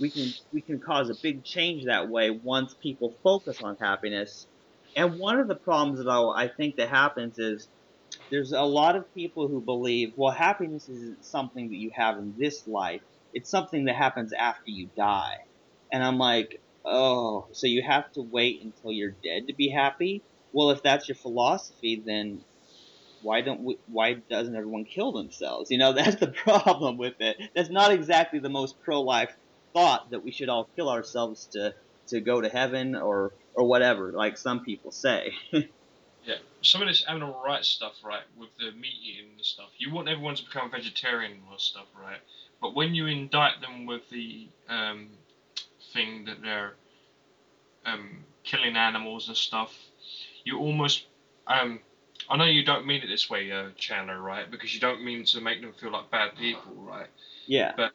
we 0.00 0.10
can 0.10 0.32
we 0.52 0.62
can 0.62 0.80
cause 0.80 1.10
a 1.10 1.14
big 1.14 1.44
change 1.44 1.84
that 1.84 2.08
way 2.08 2.30
once 2.30 2.74
people 2.74 3.14
focus 3.22 3.62
on 3.62 3.76
happiness. 3.76 4.48
And 4.96 5.20
one 5.20 5.38
of 5.38 5.46
the 5.46 5.54
problems, 5.54 6.04
though, 6.04 6.32
I 6.32 6.48
think 6.48 6.74
that 6.74 6.88
happens 6.88 7.38
is 7.38 7.68
there's 8.32 8.50
a 8.50 8.62
lot 8.62 8.96
of 8.96 9.14
people 9.14 9.46
who 9.46 9.60
believe, 9.60 10.12
well, 10.16 10.32
happiness 10.32 10.88
isn't 10.88 11.24
something 11.24 11.68
that 11.68 11.76
you 11.76 11.92
have 11.94 12.18
in 12.18 12.34
this 12.36 12.66
life. 12.66 13.02
It's 13.32 13.48
something 13.48 13.84
that 13.84 13.94
happens 13.94 14.32
after 14.32 14.72
you 14.72 14.90
die. 14.96 15.36
And 15.92 16.02
I'm 16.02 16.18
like, 16.18 16.60
oh, 16.84 17.46
so 17.52 17.66
you 17.66 17.82
have 17.82 18.10
to 18.12 18.22
wait 18.22 18.62
until 18.62 18.92
you're 18.92 19.10
dead 19.10 19.48
to 19.48 19.54
be 19.54 19.68
happy? 19.68 20.22
Well, 20.52 20.70
if 20.70 20.82
that's 20.82 21.08
your 21.08 21.16
philosophy, 21.16 22.02
then 22.04 22.42
why 23.22 23.40
don't 23.40 23.60
we, 23.60 23.78
why 23.86 24.14
doesn't 24.14 24.54
everyone 24.54 24.84
kill 24.84 25.12
themselves? 25.12 25.70
You 25.70 25.78
know, 25.78 25.92
that's 25.94 26.16
the 26.16 26.28
problem 26.28 26.98
with 26.98 27.14
it. 27.20 27.36
That's 27.54 27.70
not 27.70 27.92
exactly 27.92 28.38
the 28.38 28.50
most 28.50 28.80
pro-life 28.82 29.34
thought 29.72 30.10
that 30.10 30.22
we 30.22 30.32
should 30.32 30.48
all 30.48 30.68
kill 30.76 30.90
ourselves 30.90 31.46
to 31.52 31.74
to 32.08 32.20
go 32.20 32.40
to 32.40 32.48
heaven 32.48 32.94
or 32.94 33.32
or 33.54 33.64
whatever, 33.64 34.12
like 34.12 34.36
some 34.36 34.64
people 34.64 34.90
say. 34.90 35.32
yeah, 35.52 36.36
some 36.62 36.82
of 36.82 36.88
this 36.88 37.04
animal 37.08 37.40
rights 37.44 37.68
stuff, 37.68 37.94
right, 38.04 38.22
with 38.38 38.50
the 38.58 38.72
meat 38.72 38.94
eating 39.02 39.32
and 39.36 39.44
stuff. 39.44 39.68
You 39.78 39.92
want 39.92 40.08
everyone 40.08 40.34
to 40.36 40.44
become 40.44 40.70
vegetarian 40.70 41.40
or 41.50 41.58
stuff, 41.58 41.86
right? 42.00 42.20
But 42.60 42.74
when 42.74 42.94
you 42.94 43.06
indict 43.06 43.60
them 43.60 43.86
with 43.86 44.08
the 44.10 44.48
um, 44.68 45.08
thing 45.92 46.24
that 46.26 46.42
they're 46.42 46.74
um, 47.84 48.24
killing 48.44 48.76
animals 48.76 49.28
and 49.28 49.36
stuff, 49.36 49.74
you 50.44 50.58
almost 50.58 51.06
um, 51.46 51.80
I 52.28 52.36
know 52.36 52.44
you 52.44 52.64
don't 52.64 52.86
mean 52.86 53.02
it 53.02 53.08
this 53.08 53.28
way, 53.28 53.50
uh, 53.50 53.70
Chandler, 53.76 54.20
right? 54.20 54.50
Because 54.50 54.74
you 54.74 54.80
don't 54.80 55.04
mean 55.04 55.24
to 55.26 55.40
make 55.40 55.60
them 55.60 55.72
feel 55.72 55.92
like 55.92 56.10
bad 56.10 56.36
people, 56.36 56.72
right? 56.76 57.08
Yeah. 57.46 57.72
But 57.76 57.92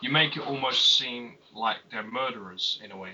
you 0.00 0.10
make 0.10 0.36
it 0.36 0.46
almost 0.46 0.98
seem 0.98 1.34
like 1.54 1.78
they're 1.90 2.02
murderers 2.02 2.80
in 2.84 2.92
a 2.92 2.96
way. 2.96 3.12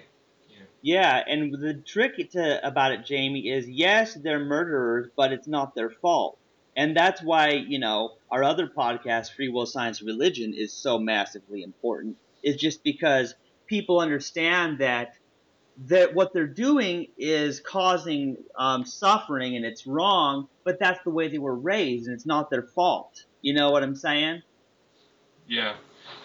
Yeah. 0.49 0.57
Yeah, 0.83 1.25
and 1.27 1.53
the 1.53 1.75
trick 1.75 2.31
to 2.33 2.67
about 2.67 2.93
it, 2.93 3.05
Jamie, 3.05 3.49
is 3.49 3.69
yes, 3.69 4.15
they're 4.15 4.45
murderers, 4.45 5.11
but 5.17 5.33
it's 5.33 5.47
not 5.47 5.75
their 5.75 5.91
fault. 5.91 6.39
And 6.77 6.97
that's 6.97 7.23
why, 7.23 7.51
you 7.51 7.79
know, 7.79 8.15
our 8.31 8.43
other 8.43 8.67
podcast, 8.67 9.35
Free 9.35 9.49
Will 9.49 9.67
Science 9.67 10.01
Religion, 10.01 10.55
is 10.55 10.73
so 10.73 10.99
massively 10.99 11.63
important 11.63 12.17
is 12.43 12.57
just 12.57 12.83
because 12.83 13.35
people 13.67 14.01
understand 14.01 14.79
that 14.79 15.15
that 15.87 16.15
what 16.15 16.35
they're 16.35 16.47
doing 16.47 17.07
is 17.17 17.61
causing 17.61 18.37
um, 18.59 18.85
suffering 18.85 19.57
and 19.57 19.65
it's 19.65 19.87
wrong, 19.87 20.47
but 20.63 20.79
that's 20.79 21.03
the 21.05 21.11
way 21.11 21.29
they 21.29 21.39
were 21.39 21.55
raised 21.55 22.07
and 22.07 22.15
it's 22.15 22.27
not 22.27 22.51
their 22.51 22.63
fault. 22.63 23.25
You 23.41 23.55
know 23.55 23.71
what 23.71 23.83
I'm 23.83 23.97
saying? 23.97 24.43
Yeah, 25.47 25.75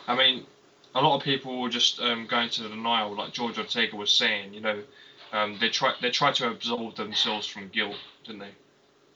I 0.07 0.15
mean, 0.15 0.45
a 0.93 1.01
lot 1.01 1.15
of 1.17 1.23
people 1.23 1.61
were 1.61 1.69
just 1.69 2.01
um, 2.01 2.27
going 2.27 2.49
to 2.49 2.63
the 2.63 2.69
denial, 2.69 3.15
like 3.15 3.31
George 3.31 3.57
Ortega 3.57 3.95
was 3.95 4.11
saying. 4.11 4.53
You 4.53 4.61
know, 4.61 4.83
um, 5.31 5.57
they 5.59 5.69
try 5.69 5.93
they 6.01 6.11
try 6.11 6.31
to 6.33 6.49
absolve 6.49 6.95
themselves 6.95 7.47
from 7.47 7.69
guilt, 7.69 7.95
didn't 8.25 8.39
they? 8.39 8.51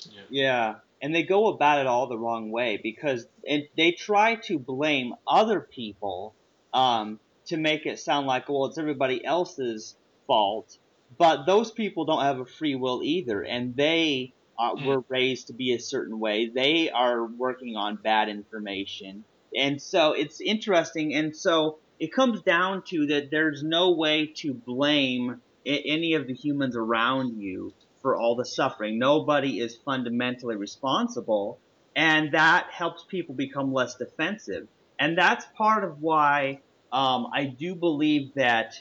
Yeah. 0.10 0.22
Yeah, 0.30 0.76
and 1.02 1.14
they 1.14 1.24
go 1.24 1.48
about 1.48 1.80
it 1.80 1.88
all 1.88 2.08
the 2.08 2.18
wrong 2.18 2.52
way 2.52 2.80
because 2.82 3.26
it, 3.44 3.70
they 3.76 3.92
try 3.92 4.36
to 4.36 4.58
blame 4.58 5.14
other 5.28 5.60
people 5.60 6.34
um, 6.74 7.20
to 7.46 7.58
make 7.58 7.86
it 7.86 8.00
sound 8.00 8.28
like, 8.28 8.50
well, 8.50 8.66
it's 8.66 8.78
everybody 8.78 9.24
else's 9.24 9.96
fault. 10.28 10.78
But 11.18 11.46
those 11.46 11.72
people 11.72 12.06
don't 12.06 12.22
have 12.22 12.40
a 12.40 12.46
free 12.46 12.76
will 12.76 13.02
either, 13.04 13.42
and 13.42 13.76
they 13.76 14.34
uh, 14.60 14.76
were 14.86 15.04
raised 15.08 15.48
to 15.48 15.54
be 15.54 15.74
a 15.74 15.80
certain 15.80 16.20
way. 16.20 16.52
They 16.54 16.90
are 16.90 17.26
working 17.26 17.76
on 17.76 17.96
bad 17.96 18.30
information. 18.30 19.24
And 19.56 19.82
so 19.82 20.12
it's 20.14 20.42
interesting. 20.42 21.16
And 21.16 21.36
so 21.36 21.80
it 22.00 22.14
comes 22.14 22.42
down 22.42 22.84
to 22.90 23.08
that 23.08 23.32
there's 23.32 23.64
no 23.64 23.92
way 23.92 24.28
to 24.38 24.54
blame 24.54 25.42
any 25.66 26.14
of 26.14 26.28
the 26.28 26.34
humans 26.34 26.76
around 26.76 27.40
you 27.40 27.74
for 28.02 28.18
all 28.18 28.36
the 28.36 28.46
suffering. 28.46 29.00
Nobody 29.00 29.60
is 29.60 29.76
fundamentally 29.76 30.56
responsible. 30.56 31.60
And 31.96 32.34
that 32.34 32.68
helps 32.72 33.04
people 33.04 33.36
become 33.36 33.74
less 33.74 33.96
defensive. 33.96 34.68
And 35.00 35.18
that's 35.18 35.46
part 35.58 35.84
of 35.86 36.02
why 36.02 36.60
um, 36.92 37.28
I 37.34 37.46
do 37.46 37.74
believe 37.74 38.34
that 38.36 38.80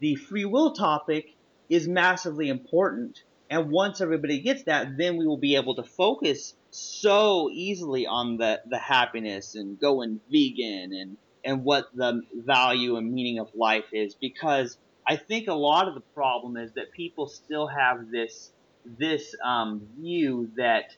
the 0.00 0.16
free 0.16 0.44
will 0.44 0.72
topic 0.72 1.34
is 1.68 1.86
massively 1.86 2.48
important. 2.48 3.22
And 3.48 3.70
once 3.70 4.00
everybody 4.00 4.40
gets 4.40 4.64
that, 4.64 4.96
then 4.98 5.16
we 5.16 5.26
will 5.26 5.38
be 5.38 5.56
able 5.56 5.76
to 5.76 5.84
focus 5.84 6.54
so 6.70 7.50
easily 7.52 8.06
on 8.06 8.36
the, 8.36 8.60
the 8.68 8.78
happiness 8.78 9.54
and 9.54 9.78
going 9.78 10.20
vegan 10.30 10.92
and, 10.92 11.16
and 11.44 11.64
what 11.64 11.86
the 11.94 12.22
value 12.34 12.96
and 12.96 13.12
meaning 13.12 13.38
of 13.38 13.48
life 13.54 13.86
is. 13.92 14.14
Because 14.14 14.76
I 15.06 15.16
think 15.16 15.48
a 15.48 15.54
lot 15.54 15.88
of 15.88 15.94
the 15.94 16.00
problem 16.00 16.56
is 16.56 16.72
that 16.72 16.92
people 16.92 17.28
still 17.28 17.66
have 17.68 18.10
this 18.10 18.52
this 18.98 19.34
um, 19.44 19.82
view 19.98 20.50
that 20.56 20.94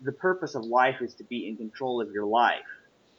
the 0.00 0.12
purpose 0.12 0.54
of 0.54 0.64
life 0.64 1.02
is 1.02 1.14
to 1.14 1.24
be 1.24 1.48
in 1.48 1.56
control 1.56 2.00
of 2.00 2.12
your 2.12 2.26
life 2.26 2.62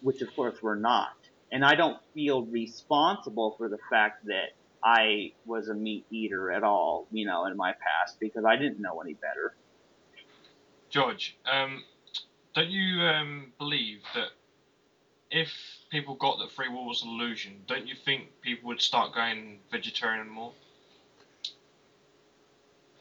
which 0.05 0.21
of 0.21 0.33
course 0.35 0.61
we're 0.61 0.75
not. 0.75 1.17
And 1.51 1.65
I 1.65 1.73
don't 1.73 1.97
feel 2.13 2.45
responsible 2.45 3.55
for 3.57 3.69
the 3.69 3.79
fact 3.89 4.25
that 4.27 4.53
I 4.83 5.31
was 5.47 5.67
a 5.67 5.73
meat 5.73 6.05
eater 6.11 6.51
at 6.51 6.63
all, 6.63 7.07
you 7.11 7.25
know, 7.25 7.47
in 7.47 7.57
my 7.57 7.71
past 7.71 8.19
because 8.19 8.45
I 8.45 8.55
didn't 8.55 8.79
know 8.79 9.01
any 9.01 9.15
better. 9.15 9.55
George, 10.91 11.35
um, 11.51 11.83
don't 12.53 12.69
you 12.69 13.01
um, 13.01 13.51
believe 13.57 14.01
that 14.13 14.29
if 15.31 15.49
people 15.89 16.13
got 16.13 16.37
that 16.37 16.51
free 16.51 16.69
will 16.69 16.85
was 16.85 17.01
an 17.01 17.09
illusion, 17.09 17.63
don't 17.67 17.87
you 17.87 17.95
think 17.95 18.29
people 18.41 18.67
would 18.67 18.81
start 18.81 19.15
going 19.15 19.57
vegetarian 19.71 20.29
more? 20.29 20.53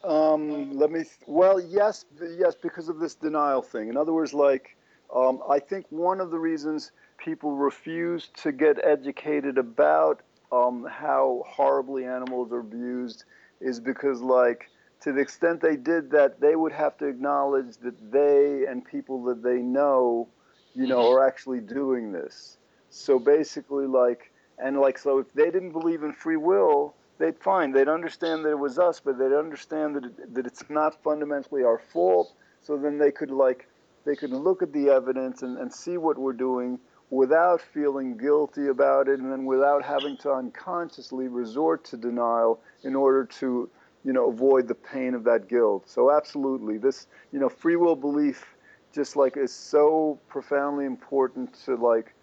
Um, 0.03 0.75
let 0.75 0.89
me. 0.91 0.99
Th- 0.99 1.17
well, 1.27 1.59
yes, 1.59 2.05
yes, 2.19 2.55
because 2.55 2.89
of 2.89 2.99
this 2.99 3.13
denial 3.13 3.61
thing. 3.61 3.89
In 3.89 3.97
other 3.97 4.13
words, 4.13 4.33
like 4.33 4.74
um, 5.15 5.41
I 5.49 5.59
think 5.59 5.85
one 5.89 6.19
of 6.19 6.29
the 6.29 6.39
reasons 6.39 6.91
people 7.17 7.55
refuse 7.55 8.29
to 8.43 8.51
get 8.51 8.83
educated 8.83 9.57
about 9.57 10.21
um, 10.51 10.85
how 10.89 11.43
horribly 11.47 12.05
animals 12.05 12.51
are 12.51 12.59
abused 12.59 13.23
is 13.61 13.79
because, 13.79 14.21
like, 14.21 14.69
to 15.01 15.11
the 15.11 15.21
extent 15.21 15.61
they 15.61 15.75
did 15.75 16.11
that, 16.11 16.39
they 16.39 16.55
would 16.55 16.71
have 16.71 16.97
to 16.97 17.07
acknowledge 17.07 17.77
that 17.77 18.11
they 18.11 18.65
and 18.67 18.83
people 18.85 19.23
that 19.23 19.41
they 19.41 19.57
know, 19.57 20.27
you 20.73 20.87
know, 20.87 20.99
mm-hmm. 20.99 21.17
are 21.17 21.27
actually 21.27 21.59
doing 21.59 22.11
this. 22.11 22.57
So 22.89 23.19
basically, 23.19 23.87
like, 23.87 24.31
and 24.57 24.79
like, 24.79 24.97
so 24.97 25.19
if 25.19 25.33
they 25.33 25.51
didn't 25.51 25.71
believe 25.71 26.03
in 26.03 26.13
free 26.13 26.37
will, 26.37 26.95
they'd 27.17 27.37
find 27.39 27.73
They'd 27.73 27.87
understand 27.87 28.45
that 28.45 28.51
it 28.51 28.59
was 28.59 28.79
us, 28.79 28.99
but 28.99 29.17
they'd 29.17 29.33
understand 29.33 29.95
that 29.95 30.05
it, 30.05 30.33
that 30.33 30.45
it's 30.45 30.63
not 30.69 31.01
fundamentally 31.03 31.63
our 31.63 31.79
fault. 31.79 32.33
So 32.61 32.77
then 32.77 32.97
they 32.97 33.11
could 33.11 33.31
like 33.31 33.67
they 34.05 34.15
can 34.15 34.35
look 34.35 34.61
at 34.61 34.71
the 34.71 34.89
evidence 34.89 35.41
and, 35.41 35.57
and 35.57 35.73
see 35.73 35.97
what 35.97 36.17
we're 36.17 36.33
doing 36.33 36.79
without 37.09 37.61
feeling 37.61 38.17
guilty 38.17 38.67
about 38.67 39.07
it 39.07 39.19
and 39.19 39.31
then 39.31 39.45
without 39.45 39.83
having 39.83 40.17
to 40.17 40.31
unconsciously 40.31 41.27
resort 41.27 41.83
to 41.83 41.97
denial 41.97 42.59
in 42.83 42.95
order 42.95 43.25
to 43.25 43.69
you 44.03 44.13
know 44.13 44.29
avoid 44.29 44.67
the 44.67 44.75
pain 44.75 45.13
of 45.13 45.23
that 45.23 45.47
guilt. 45.47 45.89
So 45.89 46.11
absolutely 46.11 46.77
this 46.77 47.07
you 47.31 47.39
know 47.39 47.49
free 47.49 47.75
will 47.75 47.95
belief 47.95 48.55
just 48.93 49.15
like 49.15 49.37
is 49.37 49.53
so 49.53 50.19
profoundly 50.27 50.85
important 50.85 51.53
to 51.65 51.75
like 51.75 52.13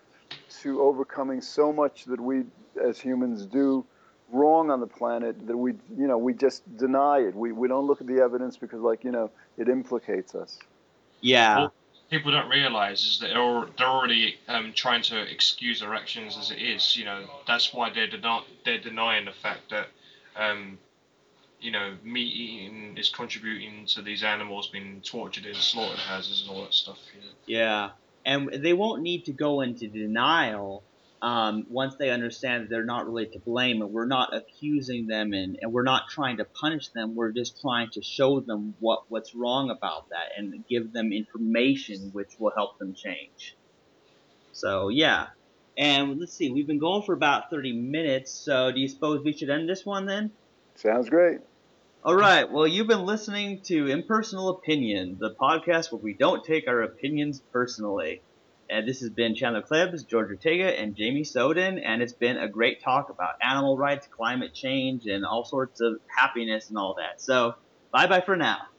to 0.60 0.80
overcoming 0.80 1.40
so 1.40 1.72
much 1.72 2.04
that 2.06 2.20
we 2.20 2.44
as 2.82 2.98
humans 2.98 3.46
do 3.46 3.84
wrong 4.30 4.70
on 4.70 4.80
the 4.80 4.86
planet 4.86 5.46
that 5.46 5.56
we 5.56 5.72
you 5.96 6.06
know 6.06 6.18
we 6.18 6.32
just 6.32 6.76
deny 6.76 7.18
it. 7.18 7.34
We, 7.34 7.52
we 7.52 7.68
don't 7.68 7.86
look 7.86 8.00
at 8.00 8.06
the 8.06 8.20
evidence 8.20 8.56
because 8.56 8.80
like 8.80 9.04
you 9.04 9.12
know 9.12 9.30
it 9.58 9.68
implicates 9.68 10.34
us 10.34 10.58
yeah. 11.22 11.62
What 11.62 11.72
people 12.10 12.30
don't 12.30 12.50
realize 12.50 13.00
is 13.02 13.18
that 13.20 13.28
they're, 13.28 13.66
they're 13.78 13.86
already 13.86 14.36
um, 14.48 14.72
trying 14.74 15.02
to 15.04 15.18
excuse 15.22 15.80
their 15.80 15.94
actions 15.94 16.36
as 16.36 16.50
it 16.50 16.58
is. 16.58 16.94
You 16.96 17.06
know, 17.06 17.24
that's 17.46 17.72
why 17.72 17.90
they're, 17.90 18.08
deni- 18.08 18.44
they're 18.66 18.80
denying 18.80 19.24
the 19.24 19.32
fact 19.32 19.70
that, 19.70 19.86
um, 20.36 20.78
you 21.60 21.70
know, 21.70 21.94
meat 22.04 22.34
eating 22.34 22.98
is 22.98 23.08
contributing 23.08 23.86
to 23.86 24.02
these 24.02 24.22
animals 24.22 24.66
being 24.66 25.00
tortured 25.02 25.46
in 25.46 25.54
slaughterhouses 25.54 26.42
and 26.42 26.50
all 26.50 26.64
that 26.64 26.74
stuff. 26.74 26.98
Yeah. 27.46 27.58
yeah. 27.58 27.90
And 28.24 28.62
they 28.62 28.74
won't 28.74 29.02
need 29.02 29.24
to 29.24 29.32
go 29.32 29.62
into 29.62 29.88
denial 29.88 30.82
um, 31.22 31.66
once 31.70 31.94
they 31.94 32.10
understand 32.10 32.64
that 32.64 32.70
they're 32.70 32.84
not 32.84 33.06
really 33.06 33.26
to 33.26 33.38
blame 33.38 33.80
and 33.80 33.92
we're 33.92 34.06
not 34.06 34.34
accusing 34.34 35.06
them 35.06 35.32
and, 35.32 35.56
and 35.62 35.72
we're 35.72 35.84
not 35.84 36.08
trying 36.10 36.38
to 36.38 36.44
punish 36.44 36.88
them. 36.88 37.14
We're 37.14 37.30
just 37.30 37.60
trying 37.60 37.90
to 37.90 38.02
show 38.02 38.40
them 38.40 38.74
what, 38.80 39.04
what's 39.08 39.32
wrong 39.32 39.70
about 39.70 40.08
that 40.08 40.32
and 40.36 40.66
give 40.68 40.92
them 40.92 41.12
information 41.12 42.10
which 42.12 42.32
will 42.40 42.50
help 42.56 42.78
them 42.80 42.92
change. 42.92 43.56
So, 44.50 44.88
yeah. 44.88 45.28
And 45.78 46.18
let's 46.18 46.34
see, 46.34 46.50
we've 46.50 46.66
been 46.66 46.80
going 46.80 47.04
for 47.04 47.14
about 47.14 47.50
30 47.50 47.72
minutes. 47.72 48.32
So, 48.32 48.72
do 48.72 48.80
you 48.80 48.88
suppose 48.88 49.22
we 49.24 49.32
should 49.32 49.48
end 49.48 49.68
this 49.68 49.86
one 49.86 50.06
then? 50.06 50.32
Sounds 50.74 51.08
great. 51.08 51.38
All 52.04 52.16
right. 52.16 52.50
Well, 52.50 52.66
you've 52.66 52.88
been 52.88 53.06
listening 53.06 53.60
to 53.66 53.86
Impersonal 53.86 54.48
Opinion, 54.48 55.18
the 55.20 55.36
podcast 55.40 55.92
where 55.92 56.02
we 56.02 56.14
don't 56.14 56.44
take 56.44 56.66
our 56.66 56.82
opinions 56.82 57.40
personally. 57.52 58.22
And 58.72 58.88
this 58.88 59.00
has 59.00 59.10
been 59.10 59.34
Chandler 59.34 59.62
Klebs, 59.62 60.06
George 60.08 60.30
Ortega, 60.30 60.78
and 60.80 60.96
Jamie 60.96 61.24
Soden, 61.24 61.78
and 61.78 62.00
it's 62.00 62.14
been 62.14 62.38
a 62.38 62.48
great 62.48 62.82
talk 62.82 63.10
about 63.10 63.34
animal 63.42 63.76
rights, 63.76 64.08
climate 64.16 64.54
change, 64.54 65.04
and 65.04 65.26
all 65.26 65.44
sorts 65.44 65.80
of 65.82 65.96
happiness 66.16 66.70
and 66.70 66.78
all 66.78 66.96
that. 66.96 67.20
So, 67.20 67.52
bye 67.92 68.06
bye 68.06 68.22
for 68.22 68.36
now. 68.36 68.71